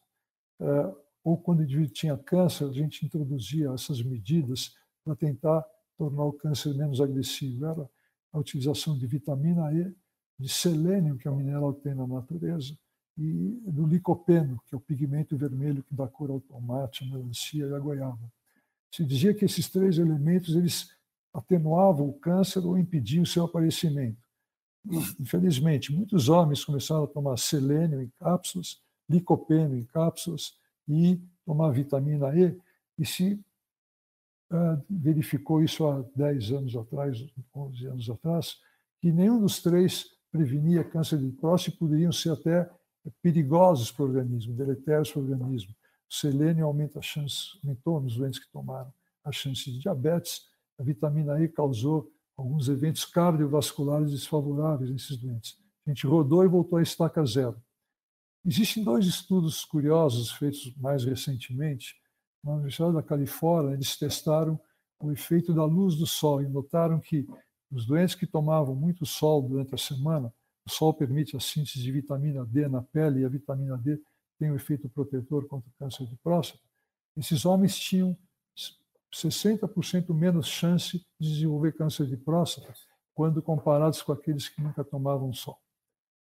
Uh, 0.60 0.94
ou 1.24 1.38
quando 1.38 1.60
o 1.60 1.62
indivíduo 1.62 1.94
tinha 1.94 2.16
câncer, 2.18 2.68
a 2.68 2.72
gente 2.72 3.06
introduzia 3.06 3.70
essas 3.70 4.02
medidas 4.02 4.74
para 5.02 5.16
tentar 5.16 5.64
tornar 5.96 6.24
o 6.24 6.32
câncer 6.34 6.74
menos 6.74 7.00
agressivo. 7.00 7.64
Era 7.64 7.90
a 8.30 8.38
utilização 8.38 8.98
de 8.98 9.06
vitamina 9.06 9.72
E, 9.72 9.94
de 10.38 10.48
selênio, 10.48 11.16
que 11.16 11.26
é 11.26 11.30
um 11.30 11.36
mineral 11.36 11.72
que 11.72 11.80
tem 11.80 11.94
na 11.94 12.06
natureza, 12.06 12.76
e 13.16 13.62
do 13.66 13.86
licopeno, 13.86 14.60
que 14.66 14.74
é 14.74 14.78
o 14.78 14.80
pigmento 14.80 15.38
vermelho 15.38 15.82
que 15.82 15.94
dá 15.94 16.06
cor 16.06 16.30
ao 16.30 16.40
tomate, 16.40 17.04
à 17.04 17.06
melancia 17.06 17.66
e 17.66 17.74
à 17.74 17.78
goiaba. 17.78 18.30
Se 18.90 19.04
dizia 19.06 19.32
que 19.32 19.46
esses 19.46 19.70
três 19.70 19.96
elementos 19.96 20.54
eles 20.54 20.90
atenuavam 21.32 22.08
o 22.10 22.18
câncer 22.18 22.60
ou 22.60 22.76
impediam 22.76 23.22
o 23.22 23.26
seu 23.26 23.44
aparecimento. 23.44 24.18
Infelizmente, 25.18 25.92
muitos 25.92 26.28
homens 26.28 26.64
começaram 26.64 27.04
a 27.04 27.08
tomar 27.08 27.36
selênio 27.36 28.00
em 28.00 28.10
cápsulas, 28.18 28.80
licopeno 29.08 29.76
em 29.76 29.84
cápsulas 29.84 30.54
e 30.88 31.20
tomar 31.44 31.70
vitamina 31.70 32.34
E, 32.34 32.56
e 32.98 33.04
se 33.04 33.34
uh, 34.50 34.82
verificou 34.88 35.62
isso 35.62 35.86
há 35.86 36.04
10 36.14 36.52
anos 36.52 36.76
atrás, 36.76 37.24
11 37.54 37.86
anos 37.86 38.10
atrás, 38.10 38.58
que 39.00 39.12
nenhum 39.12 39.40
dos 39.40 39.60
três 39.60 40.06
prevenia 40.30 40.84
câncer 40.84 41.18
de 41.18 41.30
próstata 41.32 41.76
e 41.76 41.78
poderiam 41.78 42.12
ser 42.12 42.30
até 42.30 42.70
perigosos 43.22 43.90
para 43.90 44.04
o 44.04 44.08
organismo, 44.08 44.54
deletérios 44.54 45.10
para 45.10 45.20
o 45.20 45.22
organismo. 45.22 45.74
O 46.08 46.14
selênio 46.14 46.66
aumenta 46.66 46.98
a 46.98 47.02
chance, 47.02 47.58
aumentou 47.62 48.00
nos 48.00 48.16
doentes 48.16 48.38
que 48.38 48.50
tomaram 48.50 48.92
a 49.24 49.32
chance 49.32 49.70
de 49.70 49.78
diabetes. 49.78 50.48
A 50.78 50.82
vitamina 50.82 51.42
E 51.42 51.48
causou 51.48 52.10
alguns 52.40 52.68
eventos 52.68 53.04
cardiovasculares 53.04 54.10
desfavoráveis 54.10 54.90
nesses 54.90 55.16
doentes. 55.16 55.58
A 55.86 55.90
gente 55.90 56.06
rodou 56.06 56.44
e 56.44 56.48
voltou 56.48 56.78
à 56.78 56.82
estaca 56.82 57.24
zero. 57.24 57.60
Existem 58.44 58.82
dois 58.82 59.06
estudos 59.06 59.64
curiosos 59.64 60.32
feitos 60.32 60.74
mais 60.76 61.04
recentemente. 61.04 61.94
Na 62.42 62.52
Universidade 62.52 62.94
da 62.94 63.02
Califórnia, 63.02 63.74
eles 63.74 63.96
testaram 63.96 64.58
o 64.98 65.12
efeito 65.12 65.52
da 65.52 65.64
luz 65.64 65.96
do 65.96 66.06
sol 66.06 66.42
e 66.42 66.48
notaram 66.48 66.98
que 66.98 67.26
os 67.70 67.86
doentes 67.86 68.14
que 68.14 68.26
tomavam 68.26 68.74
muito 68.74 69.04
sol 69.04 69.42
durante 69.42 69.74
a 69.74 69.78
semana, 69.78 70.32
o 70.66 70.70
sol 70.70 70.94
permite 70.94 71.36
a 71.36 71.40
síntese 71.40 71.82
de 71.82 71.92
vitamina 71.92 72.44
D 72.44 72.68
na 72.68 72.82
pele 72.82 73.20
e 73.20 73.24
a 73.24 73.28
vitamina 73.28 73.76
D 73.76 74.00
tem 74.38 74.50
um 74.50 74.56
efeito 74.56 74.88
protetor 74.88 75.46
contra 75.46 75.68
o 75.68 75.72
câncer 75.78 76.06
de 76.06 76.16
próstata. 76.16 76.62
Esses 77.16 77.44
homens 77.44 77.78
tinham 77.78 78.16
60% 79.12 80.14
menos 80.14 80.46
chance 80.46 81.04
de 81.18 81.28
desenvolver 81.28 81.72
câncer 81.72 82.06
de 82.06 82.16
próstata 82.16 82.72
quando 83.14 83.42
comparados 83.42 84.00
com 84.02 84.12
aqueles 84.12 84.48
que 84.48 84.62
nunca 84.62 84.84
tomavam 84.84 85.32
sol. 85.32 85.58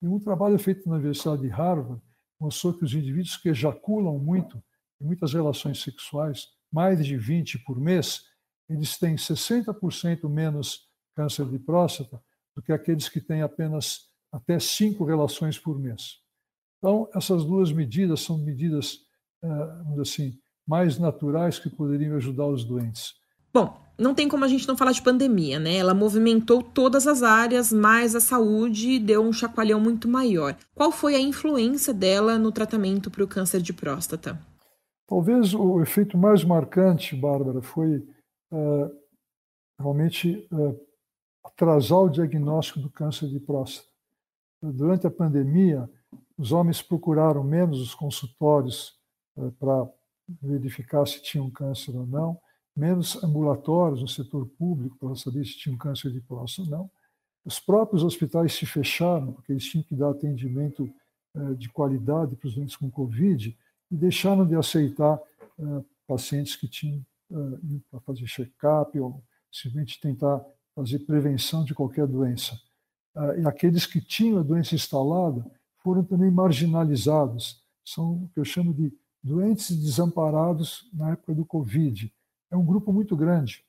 E 0.03 0.07
um 0.07 0.21
trabalho 0.21 0.59
feito 0.59 0.89
na 0.89 0.97
Universidade 0.97 1.43
de 1.43 1.49
Harvard 1.49 2.03
mostrou 2.39 2.75
que 2.75 2.85
os 2.85 2.95
indivíduos 2.95 3.37
que 3.37 3.49
ejaculam 3.49 4.19
muito 4.19 4.63
em 5.01 5.05
muitas 5.05 5.33
relações 5.33 5.83
sexuais, 5.83 6.49
mais 6.71 7.05
de 7.05 7.17
20 7.17 7.59
por 7.65 7.81
mês, 7.81 8.23
eles 8.69 8.99
têm 8.99 9.17
60% 9.17 10.29
menos 10.29 10.89
câncer 11.15 11.47
de 11.47 11.59
próstata 11.59 12.23
do 12.55 12.63
que 12.63 12.73
aqueles 12.73 13.09
que 13.09 13.21
têm 13.21 13.43
apenas 13.43 14.11
até 14.31 14.59
cinco 14.59 15.05
relações 15.05 15.59
por 15.59 15.79
mês. 15.79 16.21
Então, 16.79 17.09
essas 17.15 17.45
duas 17.45 17.73
medidas 17.73 18.21
são 18.21 18.39
medidas, 18.39 18.99
eh, 19.43 19.49
vamos 19.49 19.91
dizer 19.91 20.03
assim, 20.03 20.41
mais 20.67 20.99
naturais 20.99 21.59
que 21.59 21.71
poderiam 21.71 22.17
ajudar 22.17 22.47
os 22.47 22.65
doentes. 22.65 23.15
Bom, 23.53 23.81
não 23.99 24.15
tem 24.15 24.29
como 24.29 24.45
a 24.45 24.49
gente 24.49 24.69
não 24.69 24.77
falar 24.77 24.93
de 24.93 25.01
pandemia, 25.01 25.59
né? 25.59 25.77
Ela 25.77 25.95
movimentou 25.95 26.63
todas 26.63 27.07
as 27.07 27.23
áreas, 27.23 27.73
mas 27.73 28.15
a 28.15 28.21
saúde 28.21 28.99
deu 28.99 29.23
um 29.23 29.33
chacoalhão 29.33 29.81
muito 29.81 30.07
maior. 30.07 30.55
Qual 30.75 30.93
foi 30.93 31.15
a 31.15 31.21
influência 31.21 31.95
dela 31.95 32.39
no 32.39 32.53
tratamento 32.53 33.11
para 33.11 33.25
o 33.25 33.29
câncer 33.29 33.63
de 33.63 33.73
próstata? 33.73 34.39
Talvez 35.07 35.55
o 35.55 35.81
efeito 35.81 36.19
mais 36.19 36.45
marcante, 36.45 37.17
Bárbara, 37.17 37.63
foi 37.63 37.99
uh, 38.53 38.91
realmente 39.79 40.47
uh, 40.53 40.79
atrasar 41.45 42.01
o 42.01 42.11
diagnóstico 42.11 42.81
do 42.81 42.91
câncer 42.91 43.29
de 43.29 43.41
próstata. 43.41 43.89
Durante 44.61 45.07
a 45.07 45.11
pandemia, 45.11 45.89
os 46.37 46.53
homens 46.53 46.83
procuraram 46.83 47.43
menos 47.43 47.81
os 47.81 47.95
consultórios 47.95 48.93
uh, 49.37 49.51
para 49.53 49.89
verificar 50.43 51.07
se 51.07 51.23
tinham 51.23 51.51
câncer 51.51 51.97
ou 51.97 52.07
não, 52.07 52.39
menos 52.77 53.23
ambulatórios 53.23 54.03
no 54.03 54.09
setor 54.09 54.47
público 54.47 54.97
para 54.99 55.15
saber 55.17 55.45
se 55.47 55.57
tinham 55.57 55.79
câncer 55.79 56.11
de 56.11 56.21
próstata 56.21 56.69
ou 56.69 56.77
não. 56.77 56.91
Os 57.45 57.61
próprios 57.61 58.03
hospitais 58.03 58.55
se 58.55 58.67
fecharam, 58.67 59.33
porque 59.33 59.53
eles 59.53 59.65
tinham 59.65 59.85
que 59.85 59.95
dar 59.95 60.11
atendimento 60.11 60.93
eh, 61.35 61.55
de 61.55 61.69
qualidade 61.69 62.35
para 62.35 62.49
os 62.49 62.55
doentes 62.55 62.77
com 62.77 62.91
Covid, 62.91 63.57
e 63.91 63.97
deixaram 63.97 64.45
de 64.45 64.57
aceitar 64.57 65.21
eh, 65.59 65.85
pacientes 66.07 66.57
que 66.57 66.67
tinham 66.67 67.01
eh, 67.31 67.79
para 67.91 68.01
fazer 68.01 68.27
check-up 68.27 68.99
ou 68.99 69.23
simplesmente 69.51 70.01
tentar 70.01 70.45
fazer 70.75 70.99
prevenção 71.01 71.65
de 71.65 71.73
qualquer 71.73 72.07
doença. 72.07 72.61
E 73.39 73.47
aqueles 73.47 73.87
que 73.87 73.99
tinham 73.99 74.41
a 74.41 74.43
doença 74.43 74.75
instalada 74.75 75.43
foram 75.83 76.05
também 76.05 76.31
marginalizados. 76.31 77.65
São 77.83 78.25
o 78.25 78.31
que 78.35 78.39
eu 78.39 78.45
chamo 78.45 78.75
de 78.75 78.93
doentes 79.27 79.77
desamparados 79.77 80.89
na 80.93 81.11
época 81.11 81.35
do 81.35 81.45
Covid. 81.45 82.15
É 82.49 82.57
um 82.57 82.65
grupo 82.65 82.93
muito 82.93 83.17
grande. 83.17 83.65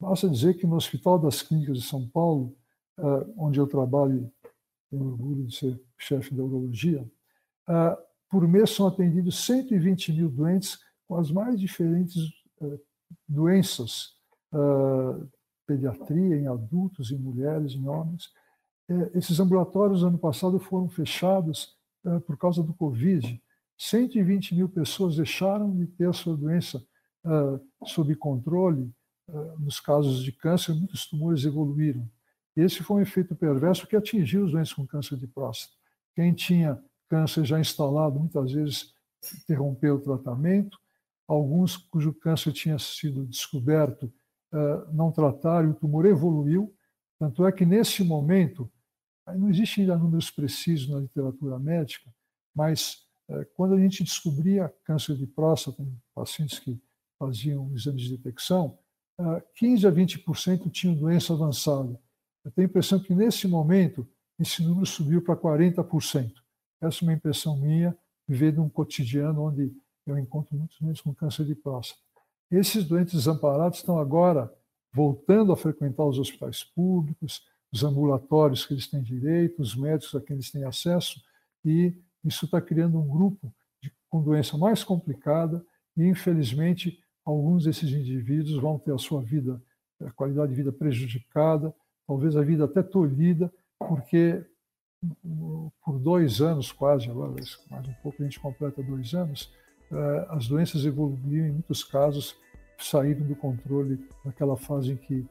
Basta 0.00 0.28
dizer 0.28 0.54
que 0.54 0.66
no 0.66 0.74
Hospital 0.74 1.20
das 1.20 1.40
Clínicas 1.40 1.78
de 1.78 1.84
São 1.84 2.06
Paulo, 2.08 2.56
eh, 2.98 3.26
onde 3.36 3.60
eu 3.60 3.66
trabalho, 3.66 4.30
tenho 4.90 5.06
orgulho 5.06 5.46
de 5.46 5.54
ser 5.54 5.80
chefe 5.96 6.34
da 6.34 6.42
urologia, 6.42 7.08
eh, 7.68 7.98
por 8.28 8.46
mês 8.46 8.70
são 8.70 8.88
atendidos 8.88 9.44
120 9.44 10.12
mil 10.12 10.28
doentes 10.28 10.78
com 11.06 11.16
as 11.16 11.30
mais 11.30 11.60
diferentes 11.60 12.16
eh, 12.60 12.78
doenças, 13.26 14.16
pediatria 15.66 16.36
em 16.36 16.46
adultos, 16.48 17.10
em 17.10 17.18
mulheres, 17.18 17.74
em 17.74 17.86
homens. 17.86 18.32
Esses 19.14 19.38
ambulatórios, 19.38 20.02
ano 20.02 20.18
passado, 20.18 20.58
foram 20.58 20.88
fechados 20.88 21.76
por 22.26 22.38
causa 22.38 22.62
do 22.62 22.72
Covid. 22.72 23.40
120 23.78 24.56
mil 24.56 24.68
pessoas 24.68 25.16
deixaram 25.16 25.74
de 25.74 25.86
ter 25.86 26.08
a 26.08 26.12
sua 26.12 26.36
doença 26.36 26.84
uh, 27.24 27.86
sob 27.86 28.14
controle. 28.16 28.92
Uh, 29.28 29.60
nos 29.60 29.78
casos 29.78 30.22
de 30.24 30.32
câncer, 30.32 30.74
muitos 30.74 31.06
tumores 31.06 31.44
evoluíram. 31.44 32.10
Esse 32.56 32.82
foi 32.82 32.96
um 32.96 33.00
efeito 33.00 33.36
perverso 33.36 33.86
que 33.86 33.94
atingiu 33.94 34.44
os 34.44 34.52
doentes 34.52 34.72
com 34.72 34.86
câncer 34.86 35.16
de 35.16 35.28
próstata. 35.28 35.74
Quem 36.14 36.34
tinha 36.34 36.82
câncer 37.08 37.44
já 37.44 37.60
instalado, 37.60 38.18
muitas 38.18 38.52
vezes 38.52 38.92
interrompeu 39.42 39.94
o 39.94 40.00
tratamento. 40.00 40.76
Alguns 41.26 41.76
cujo 41.76 42.12
câncer 42.12 42.52
tinha 42.52 42.78
sido 42.78 43.26
descoberto 43.26 44.12
uh, 44.52 44.92
não 44.92 45.12
trataram 45.12 45.68
e 45.68 45.70
o 45.70 45.74
tumor 45.74 46.04
evoluiu. 46.04 46.74
Tanto 47.18 47.46
é 47.46 47.52
que, 47.52 47.66
nesse 47.66 48.02
momento, 48.02 48.70
não 49.36 49.50
existem 49.50 49.82
ainda 49.84 49.96
números 49.96 50.30
precisos 50.30 50.88
na 50.88 51.00
literatura 51.00 51.58
médica, 51.58 52.10
mas 52.54 53.07
quando 53.54 53.74
a 53.74 53.78
gente 53.78 54.02
descobria 54.02 54.72
câncer 54.84 55.16
de 55.16 55.26
próstata 55.26 55.82
em 55.82 55.94
pacientes 56.14 56.58
que 56.58 56.80
faziam 57.18 57.70
exames 57.74 58.02
de 58.02 58.16
detecção, 58.16 58.78
15 59.56 59.84
é, 59.84 59.88
a 59.88 59.92
20% 59.92 60.70
tinham 60.70 60.94
doença 60.94 61.32
avançada. 61.32 62.00
Eu 62.44 62.50
tenho 62.50 62.66
a 62.66 62.70
impressão 62.70 63.00
que, 63.00 63.14
nesse 63.14 63.48
momento, 63.48 64.06
esse 64.38 64.62
número 64.62 64.86
subiu 64.86 65.20
para 65.20 65.36
40%. 65.36 66.32
Essa 66.80 67.04
é 67.04 67.06
uma 67.06 67.12
impressão 67.12 67.56
minha, 67.56 67.96
vivendo 68.26 68.62
um 68.62 68.68
cotidiano 68.68 69.42
onde 69.42 69.72
eu 70.06 70.16
encontro 70.16 70.56
muitos 70.56 70.78
doentes 70.80 71.02
com 71.02 71.14
câncer 71.14 71.44
de 71.44 71.54
próstata. 71.54 72.00
Esses 72.50 72.84
doentes 72.84 73.14
desamparados 73.14 73.78
estão 73.78 73.98
agora 73.98 74.50
voltando 74.92 75.52
a 75.52 75.56
frequentar 75.56 76.04
os 76.06 76.18
hospitais 76.18 76.64
públicos, 76.64 77.46
os 77.70 77.84
ambulatórios 77.84 78.64
que 78.64 78.72
eles 78.72 78.86
têm 78.86 79.02
direito, 79.02 79.60
os 79.60 79.74
médicos 79.74 80.14
a 80.14 80.20
quem 80.20 80.34
eles 80.34 80.50
têm 80.50 80.64
acesso, 80.64 81.20
e 81.64 81.94
isso 82.28 82.44
está 82.44 82.60
criando 82.60 82.98
um 82.98 83.08
grupo 83.08 83.52
de, 83.82 83.92
com 84.08 84.22
doença 84.22 84.56
mais 84.56 84.84
complicada 84.84 85.64
e, 85.96 86.04
infelizmente, 86.04 87.00
alguns 87.24 87.64
desses 87.64 87.90
indivíduos 87.90 88.60
vão 88.60 88.78
ter 88.78 88.94
a 88.94 88.98
sua 88.98 89.22
vida, 89.22 89.60
a 90.00 90.10
qualidade 90.12 90.50
de 90.50 90.56
vida 90.56 90.72
prejudicada, 90.72 91.74
talvez 92.06 92.36
a 92.36 92.42
vida 92.42 92.64
até 92.64 92.82
tolhida, 92.82 93.52
porque 93.78 94.44
por 95.84 95.98
dois 95.98 96.40
anos 96.40 96.72
quase, 96.72 97.08
agora 97.08 97.30
mais 97.70 97.88
um 97.88 97.94
pouco 98.02 98.20
a 98.20 98.24
gente 98.24 98.40
completa 98.40 98.82
dois 98.82 99.14
anos, 99.14 99.52
eh, 99.92 100.26
as 100.30 100.48
doenças 100.48 100.84
evoluíram 100.84 101.46
em 101.46 101.52
muitos 101.52 101.84
casos, 101.84 102.36
saíram 102.78 103.26
do 103.26 103.36
controle 103.36 104.04
naquela 104.24 104.56
fase 104.56 104.92
em 104.92 104.96
que 104.96 105.24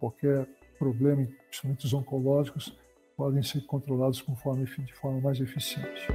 qualquer 0.00 0.48
problema, 0.78 1.26
principalmente 1.48 1.86
os 1.86 1.94
oncológicos, 1.94 2.76
podem 3.16 3.42
ser 3.42 3.60
controlados 3.62 4.20
conforme, 4.20 4.64
de 4.64 4.94
forma 4.94 5.20
mais 5.20 5.40
eficiente. 5.40 6.08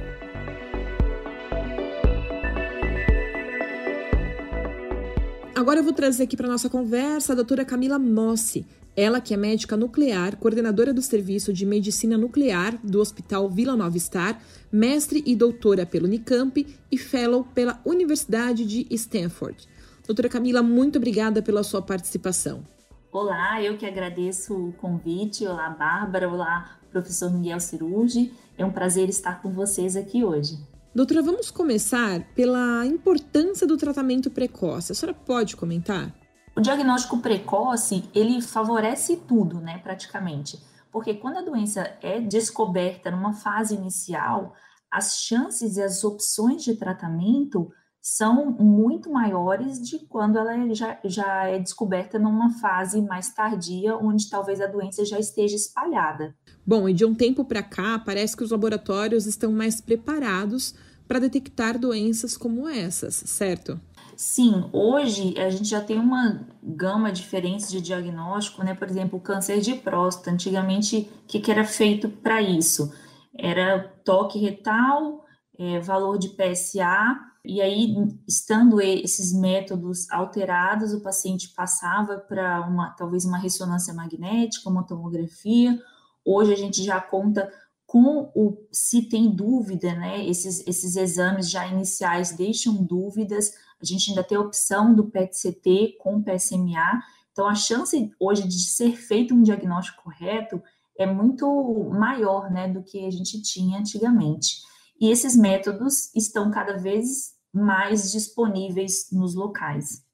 Agora 5.54 5.80
eu 5.80 5.84
vou 5.84 5.92
trazer 5.92 6.24
aqui 6.24 6.36
para 6.36 6.48
nossa 6.48 6.70
conversa 6.70 7.32
a 7.32 7.36
doutora 7.36 7.64
Camila 7.64 7.98
Mossi, 7.98 8.66
ela 8.96 9.20
que 9.20 9.34
é 9.34 9.36
médica 9.36 9.76
nuclear, 9.76 10.36
coordenadora 10.36 10.92
do 10.92 11.02
Serviço 11.02 11.52
de 11.52 11.66
Medicina 11.66 12.16
Nuclear 12.16 12.78
do 12.82 13.00
Hospital 13.00 13.48
Vila 13.48 13.76
Nova 13.76 13.98
Star, 13.98 14.40
mestre 14.72 15.22
e 15.26 15.36
doutora 15.36 15.86
pelo 15.86 16.06
Unicamp 16.06 16.66
e 16.90 16.98
fellow 16.98 17.44
pela 17.44 17.80
Universidade 17.84 18.64
de 18.64 18.86
Stanford. 18.94 19.68
Doutora 20.06 20.28
Camila, 20.28 20.62
muito 20.62 20.96
obrigada 20.96 21.42
pela 21.42 21.62
sua 21.62 21.82
participação. 21.82 22.64
Olá, 23.12 23.60
eu 23.60 23.76
que 23.76 23.84
agradeço 23.84 24.54
o 24.54 24.72
convite. 24.72 25.46
Olá, 25.46 25.68
Bárbara. 25.70 26.28
Olá, 26.28 26.79
professor 26.90 27.30
Miguel 27.32 27.60
Cirurgi. 27.60 28.32
É 28.58 28.64
um 28.64 28.72
prazer 28.72 29.08
estar 29.08 29.40
com 29.40 29.50
vocês 29.50 29.96
aqui 29.96 30.24
hoje. 30.24 30.58
Doutora, 30.94 31.22
vamos 31.22 31.50
começar 31.50 32.20
pela 32.34 32.84
importância 32.84 33.66
do 33.66 33.76
tratamento 33.76 34.30
precoce. 34.30 34.92
A 34.92 34.94
senhora 34.94 35.16
pode 35.24 35.56
comentar? 35.56 36.12
O 36.56 36.60
diagnóstico 36.60 37.18
precoce, 37.18 38.04
ele 38.12 38.42
favorece 38.42 39.16
tudo, 39.16 39.60
né, 39.60 39.78
praticamente. 39.78 40.58
Porque 40.90 41.14
quando 41.14 41.38
a 41.38 41.42
doença 41.42 41.96
é 42.02 42.20
descoberta 42.20 43.10
numa 43.10 43.32
fase 43.32 43.74
inicial, 43.74 44.54
as 44.90 45.20
chances 45.20 45.76
e 45.76 45.82
as 45.82 46.02
opções 46.02 46.64
de 46.64 46.74
tratamento 46.74 47.70
são 48.00 48.50
muito 48.52 49.12
maiores 49.12 49.78
de 49.80 49.98
quando 50.06 50.38
ela 50.38 50.56
é, 50.56 50.74
já, 50.74 50.98
já 51.04 51.44
é 51.44 51.58
descoberta 51.58 52.18
numa 52.18 52.50
fase 52.58 53.02
mais 53.02 53.32
tardia, 53.34 53.96
onde 53.96 54.30
talvez 54.30 54.60
a 54.60 54.66
doença 54.66 55.04
já 55.04 55.18
esteja 55.18 55.54
espalhada. 55.54 56.34
Bom, 56.66 56.88
e 56.88 56.94
de 56.94 57.04
um 57.04 57.14
tempo 57.14 57.44
para 57.44 57.62
cá, 57.62 57.98
parece 57.98 58.36
que 58.36 58.42
os 58.42 58.50
laboratórios 58.50 59.26
estão 59.26 59.52
mais 59.52 59.80
preparados 59.80 60.74
para 61.06 61.18
detectar 61.18 61.78
doenças 61.78 62.36
como 62.36 62.68
essas, 62.68 63.14
certo? 63.14 63.78
Sim, 64.16 64.68
hoje 64.72 65.34
a 65.38 65.50
gente 65.50 65.68
já 65.68 65.80
tem 65.80 65.98
uma 65.98 66.46
gama 66.62 67.10
diferente 67.10 67.68
de 67.68 67.80
diagnóstico, 67.80 68.62
né? 68.62 68.74
Por 68.74 68.88
exemplo, 68.88 69.18
o 69.18 69.22
câncer 69.22 69.60
de 69.60 69.74
próstata. 69.74 70.30
Antigamente, 70.30 71.10
o 71.24 71.26
que, 71.26 71.40
que 71.40 71.50
era 71.50 71.64
feito 71.64 72.08
para 72.08 72.40
isso? 72.40 72.92
Era 73.36 73.80
toque 74.04 74.38
retal, 74.38 75.24
é, 75.58 75.80
valor 75.80 76.18
de 76.18 76.28
PSA 76.28 77.29
e 77.44 77.60
aí, 77.60 77.94
estando 78.28 78.80
esses 78.80 79.32
métodos 79.32 80.10
alterados, 80.10 80.92
o 80.92 81.00
paciente 81.00 81.48
passava 81.54 82.18
para 82.18 82.60
uma 82.66 82.90
talvez 82.90 83.24
uma 83.24 83.38
ressonância 83.38 83.94
magnética, 83.94 84.68
uma 84.68 84.86
tomografia. 84.86 85.80
Hoje 86.24 86.52
a 86.52 86.56
gente 86.56 86.82
já 86.84 87.00
conta 87.00 87.50
com 87.86 88.30
o 88.34 88.56
se 88.70 89.02
tem 89.02 89.34
dúvida, 89.34 89.94
né? 89.94 90.24
Esses, 90.26 90.64
esses 90.66 90.96
exames 90.96 91.50
já 91.50 91.66
iniciais 91.66 92.36
deixam 92.36 92.84
dúvidas. 92.84 93.52
A 93.80 93.84
gente 93.84 94.10
ainda 94.10 94.22
tem 94.22 94.36
a 94.36 94.42
opção 94.42 94.94
do 94.94 95.06
PET-CT 95.06 95.96
com 95.98 96.22
PSMA. 96.22 97.02
Então, 97.32 97.48
a 97.48 97.54
chance 97.54 98.12
hoje 98.20 98.46
de 98.46 98.60
ser 98.60 98.96
feito 98.96 99.34
um 99.34 99.42
diagnóstico 99.42 100.02
correto 100.02 100.62
é 100.96 101.06
muito 101.06 101.90
maior, 101.90 102.50
né, 102.50 102.68
do 102.68 102.82
que 102.82 103.06
a 103.06 103.10
gente 103.10 103.40
tinha 103.40 103.78
antigamente. 103.78 104.62
E 105.00 105.10
esses 105.10 105.34
métodos 105.34 106.14
estão 106.14 106.50
cada 106.50 106.76
vez 106.76 107.32
mais 107.52 108.12
disponíveis 108.12 109.06
nos 109.10 109.34
locais. 109.34 110.04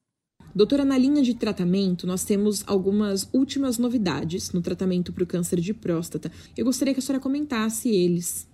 Doutora, 0.54 0.84
na 0.84 0.96
linha 0.96 1.22
de 1.22 1.34
tratamento, 1.34 2.06
nós 2.06 2.24
temos 2.24 2.64
algumas 2.66 3.28
últimas 3.34 3.76
novidades 3.76 4.52
no 4.52 4.62
tratamento 4.62 5.12
para 5.12 5.24
o 5.24 5.26
câncer 5.26 5.60
de 5.60 5.74
próstata. 5.74 6.32
Eu 6.56 6.64
gostaria 6.64 6.94
que 6.94 7.00
a 7.00 7.02
senhora 7.02 7.22
comentasse 7.22 7.90
eles. 7.90 8.48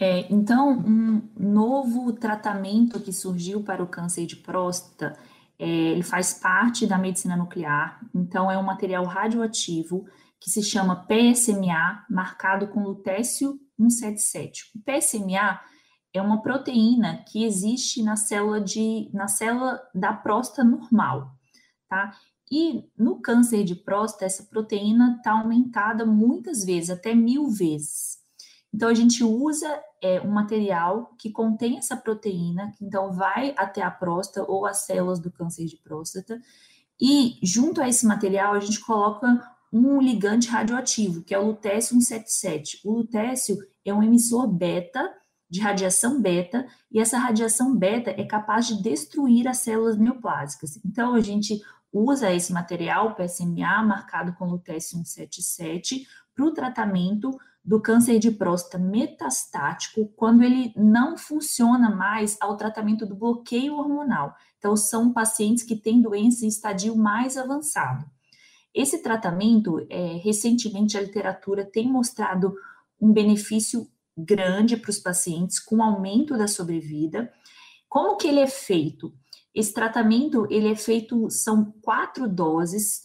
É, 0.00 0.26
então, 0.32 0.72
um 0.78 1.22
novo 1.38 2.12
tratamento 2.12 2.98
que 2.98 3.12
surgiu 3.12 3.62
para 3.62 3.82
o 3.82 3.86
câncer 3.86 4.26
de 4.26 4.36
próstata, 4.36 5.16
é, 5.58 5.68
ele 5.68 6.02
faz 6.02 6.34
parte 6.34 6.86
da 6.86 6.98
medicina 6.98 7.36
nuclear. 7.36 8.00
Então, 8.14 8.50
é 8.50 8.58
um 8.58 8.64
material 8.64 9.04
radioativo 9.04 10.04
que 10.40 10.50
se 10.50 10.62
chama 10.62 11.06
PSMA, 11.06 12.04
marcado 12.10 12.68
com 12.68 12.82
lutécio 12.82 13.58
177. 13.78 14.72
O 14.74 14.80
PSMA 14.80 15.60
é 16.12 16.22
uma 16.22 16.42
proteína 16.42 17.24
que 17.28 17.44
existe 17.44 18.02
na 18.02 18.16
célula 18.16 18.60
de 18.60 19.10
na 19.12 19.28
célula 19.28 19.80
da 19.94 20.12
próstata 20.12 20.64
normal, 20.64 21.32
tá? 21.88 22.12
E 22.50 22.84
no 22.96 23.20
câncer 23.20 23.64
de 23.64 23.74
próstata, 23.74 24.24
essa 24.24 24.44
proteína 24.44 25.16
está 25.18 25.32
aumentada 25.32 26.06
muitas 26.06 26.64
vezes, 26.64 26.90
até 26.90 27.14
mil 27.14 27.48
vezes. 27.50 28.18
Então, 28.72 28.88
a 28.88 28.94
gente 28.94 29.24
usa 29.24 29.82
é, 30.02 30.20
um 30.20 30.30
material 30.30 31.14
que 31.18 31.30
contém 31.30 31.78
essa 31.78 31.96
proteína, 31.96 32.72
que 32.76 32.84
então 32.84 33.12
vai 33.12 33.54
até 33.56 33.82
a 33.82 33.90
próstata 33.90 34.48
ou 34.48 34.66
as 34.66 34.78
células 34.78 35.18
do 35.18 35.32
câncer 35.32 35.64
de 35.64 35.76
próstata, 35.78 36.40
e 37.00 37.38
junto 37.42 37.80
a 37.80 37.88
esse 37.88 38.06
material, 38.06 38.54
a 38.54 38.60
gente 38.60 38.80
coloca 38.80 39.26
um 39.78 40.00
ligante 40.00 40.48
radioativo, 40.48 41.22
que 41.22 41.34
é 41.34 41.38
o 41.38 41.46
lutécio 41.46 41.94
177. 42.00 42.80
O 42.84 42.92
lutécio 42.92 43.56
é 43.84 43.92
um 43.92 44.02
emissor 44.02 44.46
beta 44.46 45.12
de 45.48 45.60
radiação 45.60 46.20
beta, 46.20 46.66
e 46.90 47.00
essa 47.00 47.18
radiação 47.18 47.74
beta 47.76 48.10
é 48.10 48.24
capaz 48.24 48.66
de 48.66 48.82
destruir 48.82 49.46
as 49.46 49.58
células 49.58 49.96
neoplásicas. 49.96 50.78
Então, 50.84 51.14
a 51.14 51.20
gente 51.20 51.60
usa 51.92 52.32
esse 52.32 52.52
material, 52.52 53.14
PSMA, 53.14 53.82
marcado 53.82 54.34
com 54.34 54.46
lutécio 54.46 54.98
177, 54.98 56.06
para 56.34 56.44
o 56.44 56.52
tratamento 56.52 57.30
do 57.64 57.80
câncer 57.80 58.18
de 58.18 58.30
próstata 58.30 58.78
metastático, 58.78 60.12
quando 60.16 60.42
ele 60.42 60.72
não 60.76 61.16
funciona 61.16 61.90
mais 61.90 62.36
ao 62.40 62.56
tratamento 62.56 63.06
do 63.06 63.16
bloqueio 63.16 63.74
hormonal. 63.74 64.34
Então, 64.58 64.76
são 64.76 65.12
pacientes 65.12 65.64
que 65.64 65.76
têm 65.76 66.02
doença 66.02 66.44
em 66.44 66.48
estadio 66.48 66.96
mais 66.96 67.36
avançado. 67.36 68.04
Esse 68.76 69.02
tratamento, 69.02 69.86
é, 69.88 70.18
recentemente, 70.18 70.98
a 70.98 71.00
literatura 71.00 71.64
tem 71.64 71.90
mostrado 71.90 72.54
um 73.00 73.10
benefício 73.10 73.88
grande 74.14 74.76
para 74.76 74.90
os 74.90 74.98
pacientes, 74.98 75.58
com 75.58 75.82
aumento 75.82 76.36
da 76.36 76.46
sobrevida. 76.46 77.32
Como 77.88 78.18
que 78.18 78.28
ele 78.28 78.40
é 78.40 78.46
feito? 78.46 79.14
Esse 79.54 79.72
tratamento, 79.72 80.46
ele 80.50 80.70
é 80.70 80.76
feito, 80.76 81.30
são 81.30 81.72
quatro 81.80 82.28
doses, 82.28 83.00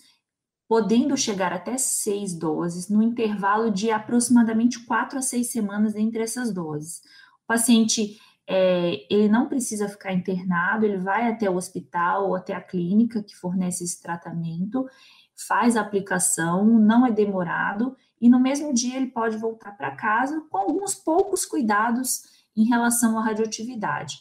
podendo 0.68 1.16
chegar 1.16 1.54
até 1.54 1.78
seis 1.78 2.34
doses, 2.34 2.90
no 2.90 3.02
intervalo 3.02 3.72
de 3.72 3.92
aproximadamente 3.92 4.86
quatro 4.86 5.20
a 5.20 5.22
seis 5.22 5.54
semanas 5.54 5.96
entre 5.96 6.22
essas 6.22 6.54
doses. 6.54 7.02
O 7.46 7.48
paciente, 7.48 8.18
é, 8.46 9.06
ele 9.10 9.30
não 9.30 9.48
precisa 9.48 9.88
ficar 9.88 10.12
internado, 10.12 10.86
ele 10.86 10.98
vai 10.98 11.32
até 11.32 11.50
o 11.50 11.56
hospital 11.56 12.28
ou 12.28 12.36
até 12.36 12.54
a 12.54 12.62
clínica 12.62 13.24
que 13.24 13.36
fornece 13.36 13.86
esse 13.86 14.02
tratamento, 14.02 14.86
faz 15.48 15.76
a 15.76 15.82
aplicação, 15.82 16.66
não 16.66 17.06
é 17.06 17.12
demorado 17.12 17.96
e 18.22 18.30
no 18.30 18.40
mesmo 18.40 18.72
dia 18.74 18.98
ele 18.98 19.08
pode 19.08 19.38
voltar 19.38 19.72
para 19.72 19.96
casa 19.96 20.42
com 20.50 20.58
alguns 20.58 20.94
poucos 20.94 21.44
cuidados 21.46 22.22
em 22.56 22.66
relação 22.66 23.18
à 23.18 23.24
radioatividade, 23.24 24.20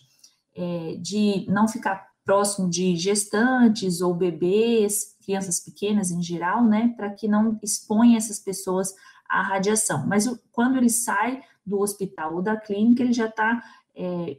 é, 0.57 0.97
de 0.99 1.47
não 1.49 1.69
ficar 1.69 2.09
próximo 2.25 2.71
de 2.71 2.97
gestantes 2.97 4.01
ou 4.01 4.15
bebês, 4.15 5.17
crianças 5.23 5.61
pequenas 5.61 6.11
em 6.11 6.23
geral, 6.23 6.65
né, 6.65 6.95
para 6.97 7.11
que 7.11 7.29
não 7.29 7.59
exponha 7.63 8.17
essas 8.17 8.39
pessoas 8.39 8.95
à 9.29 9.43
radiação. 9.43 10.07
Mas 10.07 10.27
quando 10.51 10.77
ele 10.77 10.91
sai 10.91 11.43
do 11.65 11.81
hospital 11.81 12.37
ou 12.37 12.43
da 12.43 12.57
clínica, 12.57 13.03
ele 13.03 13.13
já 13.13 13.27
está 13.27 13.63
é, 13.95 14.39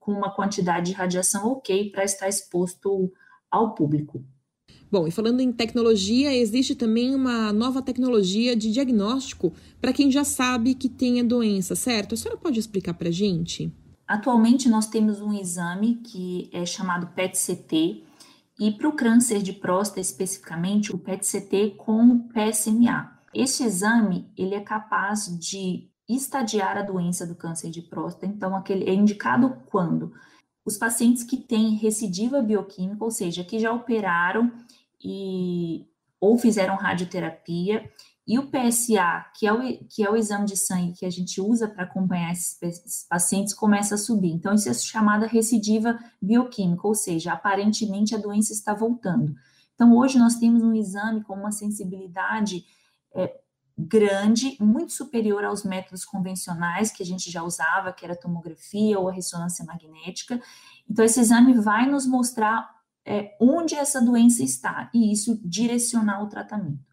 com 0.00 0.12
uma 0.12 0.34
quantidade 0.34 0.86
de 0.86 0.92
radiação 0.92 1.46
ok 1.52 1.90
para 1.90 2.04
estar 2.04 2.28
exposto 2.28 3.12
ao 3.50 3.74
público. 3.74 4.24
Bom, 4.90 5.08
e 5.08 5.10
falando 5.10 5.40
em 5.40 5.52
tecnologia, 5.52 6.34
existe 6.34 6.74
também 6.74 7.14
uma 7.14 7.52
nova 7.52 7.82
tecnologia 7.82 8.54
de 8.54 8.72
diagnóstico 8.72 9.52
para 9.80 9.92
quem 9.92 10.10
já 10.10 10.22
sabe 10.22 10.74
que 10.74 10.88
tem 10.88 11.20
a 11.20 11.24
doença, 11.24 11.74
certo? 11.74 12.14
A 12.14 12.16
senhora 12.16 12.38
pode 12.38 12.60
explicar 12.60 12.94
para 12.94 13.08
a 13.08 13.12
gente? 13.12 13.72
Atualmente, 14.06 14.68
nós 14.68 14.86
temos 14.86 15.20
um 15.20 15.32
exame 15.32 15.96
que 15.96 16.48
é 16.52 16.64
chamado 16.64 17.08
PET-CT, 17.08 18.04
e 18.58 18.70
para 18.70 18.88
o 18.88 18.92
câncer 18.92 19.42
de 19.42 19.52
próstata 19.52 20.00
especificamente, 20.00 20.94
o 20.94 20.98
PET-CT 20.98 21.74
com 21.76 22.20
PSMA. 22.28 23.12
Este 23.34 23.64
exame, 23.64 24.30
ele 24.36 24.54
é 24.54 24.60
capaz 24.60 25.26
de 25.38 25.90
estadiar 26.08 26.78
a 26.78 26.82
doença 26.82 27.26
do 27.26 27.34
câncer 27.34 27.70
de 27.70 27.82
próstata, 27.82 28.26
então 28.26 28.56
aquele 28.56 28.88
é 28.88 28.94
indicado 28.94 29.58
quando 29.66 30.12
os 30.64 30.78
pacientes 30.78 31.22
que 31.22 31.36
têm 31.36 31.76
recidiva 31.76 32.40
bioquímica, 32.40 33.04
ou 33.04 33.10
seja, 33.10 33.44
que 33.44 33.58
já 33.58 33.72
operaram 33.72 34.50
e 35.06 35.86
ou 36.20 36.36
fizeram 36.36 36.76
radioterapia, 36.76 37.88
e 38.26 38.40
o 38.40 38.50
PSA, 38.50 39.24
que 39.38 39.46
é 39.46 39.52
o, 39.52 39.60
que 39.86 40.02
é 40.02 40.10
o 40.10 40.16
exame 40.16 40.46
de 40.46 40.56
sangue 40.56 40.94
que 40.94 41.06
a 41.06 41.10
gente 41.10 41.40
usa 41.40 41.68
para 41.68 41.84
acompanhar 41.84 42.32
esses, 42.32 42.60
esses, 42.60 43.06
pacientes, 43.08 43.54
começa 43.54 43.94
a 43.94 43.98
subir. 43.98 44.32
Então, 44.32 44.52
isso 44.52 44.68
é 44.68 44.74
chamada 44.74 45.28
recidiva 45.28 45.96
bioquímica, 46.20 46.88
ou 46.88 46.94
seja, 46.94 47.32
aparentemente 47.32 48.16
a 48.16 48.18
doença 48.18 48.52
está 48.52 48.74
voltando. 48.74 49.32
Então, 49.74 49.94
hoje 49.96 50.18
nós 50.18 50.34
temos 50.36 50.60
um 50.60 50.74
exame 50.74 51.22
com 51.22 51.34
uma 51.34 51.52
sensibilidade 51.52 52.64
é, 53.14 53.38
grande, 53.78 54.56
muito 54.58 54.92
superior 54.92 55.44
aos 55.44 55.62
métodos 55.62 56.04
convencionais 56.04 56.90
que 56.90 57.04
a 57.04 57.06
gente 57.06 57.30
já 57.30 57.44
usava, 57.44 57.92
que 57.92 58.04
era 58.04 58.14
a 58.14 58.18
tomografia 58.18 58.98
ou 58.98 59.08
a 59.08 59.12
ressonância 59.12 59.64
magnética. 59.64 60.40
Então, 60.90 61.04
esse 61.04 61.20
exame 61.20 61.54
vai 61.54 61.86
nos 61.88 62.06
mostrar 62.06 62.75
é, 63.06 63.36
onde 63.40 63.76
essa 63.76 64.00
doença 64.00 64.42
está 64.42 64.90
e 64.92 65.12
isso 65.12 65.40
direcionar 65.44 66.22
o 66.22 66.28
tratamento. 66.28 66.84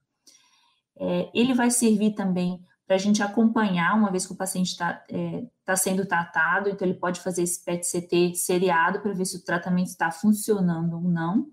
É, 0.96 1.32
ele 1.34 1.54
vai 1.56 1.72
servir 1.72 2.14
também 2.14 2.64
para 2.86 2.98
a 2.98 3.00
gente 3.00 3.24
acompanhar, 3.24 3.98
uma 3.98 4.12
vez 4.12 4.26
que 4.26 4.34
o 4.34 4.38
paciente 4.38 4.68
está 4.68 5.04
é, 5.10 5.46
tá 5.66 5.76
sendo 5.76 6.06
tratado, 6.06 6.70
então 6.70 6.88
ele 6.88 7.00
pode 7.00 7.20
fazer 7.22 7.42
esse 7.42 7.64
PET-CT 7.64 8.36
seriado 8.36 9.00
para 9.00 9.14
ver 9.14 9.26
se 9.26 9.38
o 9.38 9.44
tratamento 9.44 9.88
está 9.88 10.12
funcionando 10.12 10.96
ou 10.96 11.02
não. 11.02 11.48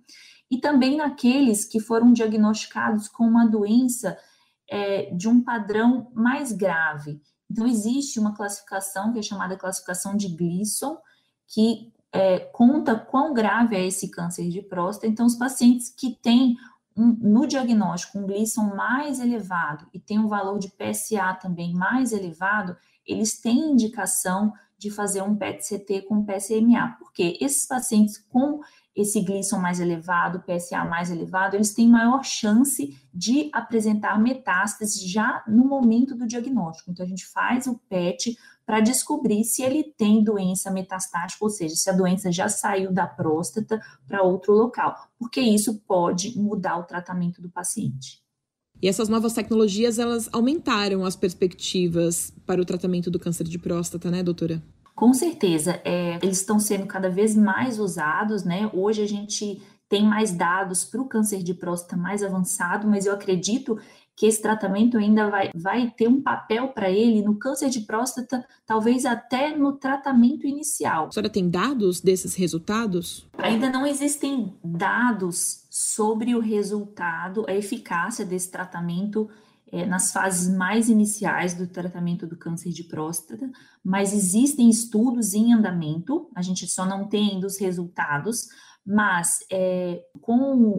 e 0.51 0.59
também 0.59 0.97
naqueles 0.97 1.65
que 1.65 1.79
foram 1.79 2.13
diagnosticados 2.13 3.07
com 3.07 3.25
uma 3.25 3.47
doença 3.47 4.19
é, 4.69 5.15
de 5.15 5.29
um 5.29 5.43
padrão 5.43 6.11
mais 6.13 6.53
grave. 6.53 7.23
Então, 7.51 7.67
existe 7.67 8.19
uma 8.19 8.35
classificação 8.35 9.13
que 9.13 9.19
é 9.19 9.23
chamada 9.23 9.57
classificação 9.57 10.17
de 10.17 10.29
Gleason, 10.29 10.99
que 11.49 11.93
é, 12.13 12.41
conta 12.41 12.97
quão 12.99 13.33
grave 13.33 13.77
é 13.77 13.87
esse 13.87 14.09
câncer 14.09 14.49
de 14.49 14.63
próstata. 14.63 15.07
Então, 15.07 15.27
os 15.27 15.37
pacientes 15.37 15.91
que 15.91 16.17
têm 16.23 16.57
um, 16.97 17.17
no 17.21 17.47
diagnóstico 17.47 18.19
um 18.19 18.27
Gleason 18.27 18.75
mais 18.75 19.21
elevado 19.21 19.87
e 19.95 19.99
tem 19.99 20.19
um 20.19 20.29
valor 20.29 20.59
de 20.59 20.69
PSA 20.69 21.35
também 21.41 21.73
mais 21.73 22.13
elevado, 22.13 22.77
eles 23.07 23.41
têm 23.41 23.73
indicação 23.73 24.53
de 24.77 24.91
fazer 24.91 25.23
um 25.23 25.37
PET-CT 25.37 26.03
com 26.03 26.25
PSMA, 26.25 26.97
porque 26.99 27.37
esses 27.41 27.67
pacientes 27.67 28.19
com 28.19 28.61
esse 28.97 29.21
Gleason 29.21 29.59
mais 29.59 29.79
elevado, 29.79 30.43
PSA 30.43 30.85
mais 30.85 31.11
elevado, 31.11 31.55
eles 31.55 31.75
têm 31.75 31.89
maior 31.89 32.25
chance 32.25 32.99
de 33.13 33.51
apresentar 33.53 34.19
metástase 34.19 35.07
já 35.07 35.45
no 35.47 35.65
momento 35.65 36.15
do 36.15 36.27
diagnóstico. 36.27 36.91
Então, 36.91 37.05
a 37.05 37.09
gente 37.09 37.27
faz 37.27 37.67
o 37.67 37.79
PET 37.89 38.37
para 38.71 38.79
descobrir 38.79 39.43
se 39.43 39.65
ele 39.65 39.83
tem 39.83 40.23
doença 40.23 40.71
metastática, 40.71 41.45
ou 41.45 41.51
seja, 41.51 41.75
se 41.75 41.91
a 41.91 41.93
doença 41.93 42.31
já 42.31 42.49
saiu 42.49 42.93
da 42.93 43.05
próstata 43.05 43.83
para 44.07 44.23
outro 44.23 44.53
local, 44.53 44.95
porque 45.19 45.41
isso 45.41 45.81
pode 45.89 46.39
mudar 46.39 46.79
o 46.79 46.85
tratamento 46.85 47.43
do 47.43 47.51
paciente. 47.51 48.23
E 48.81 48.87
essas 48.87 49.09
novas 49.09 49.33
tecnologias, 49.33 49.99
elas 49.99 50.29
aumentaram 50.33 51.05
as 51.05 51.17
perspectivas 51.17 52.33
para 52.47 52.63
o 52.63 52.65
tratamento 52.65 53.11
do 53.11 53.19
câncer 53.19 53.43
de 53.43 53.59
próstata, 53.59 54.09
né, 54.09 54.23
doutora? 54.23 54.63
Com 54.95 55.13
certeza, 55.13 55.81
é, 55.85 56.21
eles 56.23 56.39
estão 56.39 56.61
sendo 56.61 56.87
cada 56.87 57.11
vez 57.11 57.35
mais 57.35 57.81
usados, 57.81 58.45
né? 58.45 58.71
Hoje 58.73 59.03
a 59.03 59.09
gente 59.09 59.61
tem 59.89 60.05
mais 60.05 60.31
dados 60.31 60.85
para 60.85 61.03
o 61.03 61.09
câncer 61.09 61.43
de 61.43 61.55
próstata 61.55 61.97
mais 61.97 62.23
avançado, 62.23 62.87
mas 62.87 63.05
eu 63.05 63.13
acredito 63.13 63.77
que 64.21 64.27
esse 64.27 64.43
tratamento 64.43 64.99
ainda 64.99 65.31
vai, 65.31 65.51
vai 65.55 65.91
ter 65.97 66.07
um 66.07 66.21
papel 66.21 66.69
para 66.69 66.91
ele 66.91 67.23
no 67.23 67.39
câncer 67.39 67.71
de 67.71 67.81
próstata, 67.81 68.47
talvez 68.67 69.07
até 69.07 69.57
no 69.57 69.73
tratamento 69.73 70.47
inicial. 70.47 71.07
A 71.07 71.11
senhora 71.11 71.31
tem 71.31 71.49
dados 71.49 72.03
desses 72.03 72.35
resultados? 72.35 73.27
Ainda 73.39 73.71
não 73.71 73.87
existem 73.87 74.55
dados 74.63 75.67
sobre 75.71 76.35
o 76.35 76.39
resultado, 76.39 77.47
a 77.49 77.55
eficácia 77.55 78.23
desse 78.23 78.51
tratamento 78.51 79.27
é, 79.73 79.87
nas 79.87 80.13
fases 80.13 80.55
mais 80.55 80.91
iniciais 80.91 81.55
do 81.55 81.67
tratamento 81.67 82.27
do 82.27 82.37
câncer 82.37 82.73
de 82.73 82.85
próstata, 82.85 83.51
mas 83.83 84.13
existem 84.13 84.69
estudos 84.69 85.33
em 85.33 85.55
andamento, 85.55 86.29
a 86.37 86.43
gente 86.43 86.69
só 86.69 86.85
não 86.85 87.09
tem 87.09 87.31
ainda 87.31 87.47
os 87.47 87.59
resultados, 87.59 88.49
mas 88.85 89.39
é, 89.51 90.03
com 90.21 90.35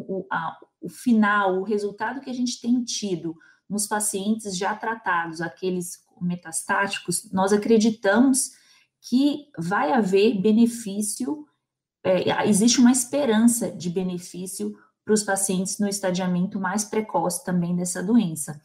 o, 0.08 0.28
a, 0.32 0.56
o 0.82 0.90
final, 0.90 1.60
o 1.60 1.64
resultado 1.64 2.20
que 2.20 2.30
a 2.30 2.34
gente 2.34 2.60
tem 2.60 2.84
tido 2.84 3.36
nos 3.70 3.88
pacientes 3.88 4.58
já 4.58 4.76
tratados, 4.76 5.40
aqueles 5.40 6.04
metastáticos, 6.20 7.32
nós 7.32 7.54
acreditamos 7.54 8.52
que 9.02 9.48
vai 9.58 9.94
haver 9.94 10.40
benefício, 10.40 11.46
é, 12.04 12.48
existe 12.48 12.80
uma 12.80 12.92
esperança 12.92 13.72
de 13.72 13.90
benefício 13.90 14.76
para 15.04 15.14
os 15.14 15.24
pacientes 15.24 15.80
no 15.80 15.88
estadiamento 15.88 16.60
mais 16.60 16.84
precoce 16.84 17.44
também 17.44 17.76
dessa 17.76 18.04
doença. 18.04 18.62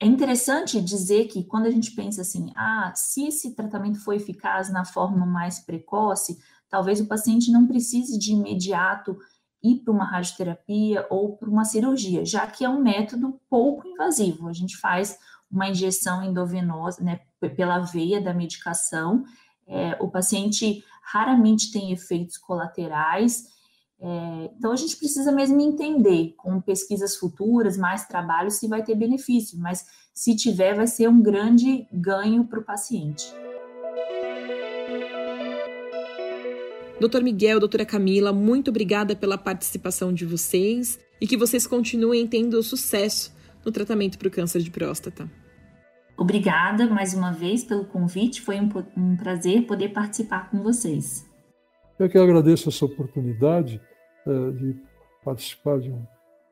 É 0.00 0.06
interessante 0.06 0.80
dizer 0.80 1.28
que 1.28 1.44
quando 1.44 1.66
a 1.66 1.70
gente 1.70 1.92
pensa 1.92 2.22
assim, 2.22 2.52
ah, 2.56 2.92
se 2.94 3.26
esse 3.26 3.54
tratamento 3.54 4.00
foi 4.00 4.16
eficaz 4.16 4.70
na 4.70 4.84
forma 4.84 5.24
mais 5.24 5.60
precoce, 5.60 6.38
talvez 6.68 7.00
o 7.00 7.06
paciente 7.06 7.52
não 7.52 7.66
precise 7.66 8.18
de 8.18 8.32
imediato 8.32 9.16
ir 9.62 9.80
para 9.84 9.92
uma 9.92 10.04
radioterapia 10.04 11.06
ou 11.10 11.36
para 11.36 11.48
uma 11.48 11.64
cirurgia, 11.64 12.24
já 12.24 12.46
que 12.46 12.64
é 12.64 12.68
um 12.68 12.82
método 12.82 13.40
pouco 13.48 13.86
invasivo. 13.86 14.48
A 14.48 14.52
gente 14.52 14.76
faz 14.76 15.18
uma 15.50 15.68
injeção 15.68 16.22
endovenosa, 16.22 17.02
né, 17.02 17.20
pela 17.56 17.80
veia 17.80 18.20
da 18.20 18.32
medicação. 18.32 19.24
É, 19.66 19.96
o 20.00 20.08
paciente 20.08 20.84
raramente 21.02 21.70
tem 21.70 21.92
efeitos 21.92 22.36
colaterais 22.38 23.52
é, 24.04 24.50
então, 24.58 24.72
a 24.72 24.76
gente 24.76 24.96
precisa 24.96 25.30
mesmo 25.30 25.60
entender, 25.60 26.34
com 26.36 26.60
pesquisas 26.60 27.16
futuras, 27.16 27.76
mais 27.76 28.04
trabalho, 28.04 28.50
se 28.50 28.66
vai 28.66 28.82
ter 28.82 28.96
benefício, 28.96 29.56
mas 29.60 29.86
se 30.12 30.34
tiver, 30.34 30.74
vai 30.74 30.88
ser 30.88 31.08
um 31.08 31.22
grande 31.22 31.86
ganho 31.92 32.44
para 32.44 32.58
o 32.58 32.64
paciente. 32.64 33.32
Doutor 37.02 37.20
Miguel, 37.20 37.58
doutora 37.58 37.84
Camila, 37.84 38.32
muito 38.32 38.70
obrigada 38.70 39.16
pela 39.16 39.36
participação 39.36 40.12
de 40.12 40.24
vocês 40.24 41.00
e 41.20 41.26
que 41.26 41.36
vocês 41.36 41.66
continuem 41.66 42.28
tendo 42.28 42.62
sucesso 42.62 43.34
no 43.66 43.72
tratamento 43.72 44.16
para 44.16 44.28
o 44.28 44.30
câncer 44.30 44.62
de 44.62 44.70
próstata. 44.70 45.28
Obrigada 46.16 46.86
mais 46.86 47.12
uma 47.12 47.32
vez 47.32 47.64
pelo 47.64 47.86
convite, 47.86 48.40
foi 48.40 48.60
um, 48.60 48.68
um 48.96 49.16
prazer 49.16 49.66
poder 49.66 49.88
participar 49.88 50.48
com 50.48 50.62
vocês. 50.62 51.28
Eu 51.98 52.08
que 52.08 52.16
agradeço 52.16 52.68
essa 52.68 52.84
oportunidade 52.84 53.80
eh, 54.24 54.50
de 54.52 54.76
participar 55.24 55.80
de 55.80 55.90
um 55.90 56.06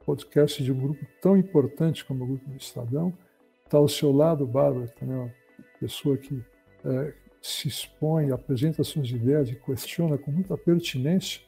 podcast 0.05 0.65
de 0.65 0.73
um 0.73 0.81
grupo 0.81 1.07
tão 1.23 1.37
importante 1.37 2.05
como 2.05 2.25
o 2.25 2.27
Grupo 2.27 2.51
do 2.51 2.57
Estadão. 2.57 3.17
Está 3.65 3.79
ao 3.79 3.87
seu 3.87 4.11
lado, 4.11 4.45
Bárbara, 4.49 4.89
também 4.99 5.15
uma 5.15 5.33
pessoa 5.79 6.17
que 6.17 6.43
é, 6.85 7.15
se 7.41 7.69
expõe, 7.69 8.31
apresenta 8.31 8.85
suas 8.85 9.09
ideias 9.11 9.49
e 9.51 9.55
questiona 9.55 10.19
com 10.19 10.31
muita 10.31 10.57
pertinência, 10.57 11.41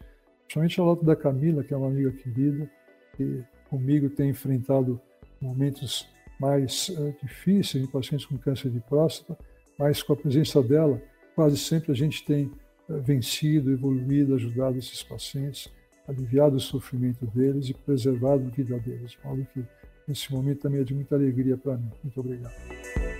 principalmente 0.44 0.80
ao 0.80 0.86
lado 0.86 1.04
da 1.04 1.14
Camila, 1.14 1.62
que 1.62 1.74
é 1.74 1.76
uma 1.76 1.88
amiga 1.88 2.10
querida, 2.12 2.70
e 3.18 3.42
comigo 3.68 4.08
tem 4.08 4.30
enfrentado 4.30 5.00
momentos 5.40 6.08
mais 6.40 6.88
uh, 6.88 7.14
difíceis 7.22 7.84
em 7.84 7.86
pacientes 7.86 8.26
com 8.26 8.38
câncer 8.38 8.70
de 8.70 8.80
próstata, 8.80 9.38
mas 9.78 10.02
com 10.02 10.12
a 10.12 10.16
presença 10.16 10.62
dela, 10.62 11.00
quase 11.34 11.56
sempre 11.56 11.92
a 11.92 11.94
gente 11.94 12.24
tem 12.24 12.46
uh, 12.88 13.00
vencido, 13.02 13.72
evoluído, 13.72 14.34
ajudado 14.34 14.78
esses 14.78 15.02
pacientes 15.02 15.70
aliviado 16.06 16.56
o 16.56 16.60
sofrimento 16.60 17.26
deles 17.26 17.68
e 17.68 17.74
preservado 17.74 18.46
a 18.46 18.50
vida 18.50 18.78
deles. 18.78 19.12
De 19.12 19.18
modo 19.24 19.46
que 19.52 19.64
esse 20.08 20.32
momento 20.32 20.60
também 20.60 20.80
é 20.80 20.84
de 20.84 20.94
muita 20.94 21.14
alegria 21.14 21.56
para 21.56 21.76
mim. 21.76 21.90
Muito 22.02 22.20
obrigado. 22.20 23.11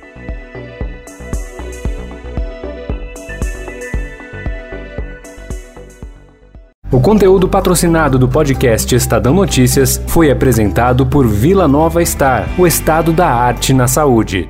O 6.92 7.00
conteúdo 7.00 7.48
patrocinado 7.48 8.18
do 8.18 8.28
podcast 8.28 8.94
Estadão 8.94 9.32
Notícias 9.32 9.98
foi 10.08 10.30
apresentado 10.30 11.06
por 11.06 11.26
Vila 11.26 11.66
Nova 11.66 12.04
Star, 12.04 12.46
o 12.58 12.66
estado 12.66 13.14
da 13.14 13.28
arte 13.28 13.72
na 13.72 13.88
saúde. 13.88 14.46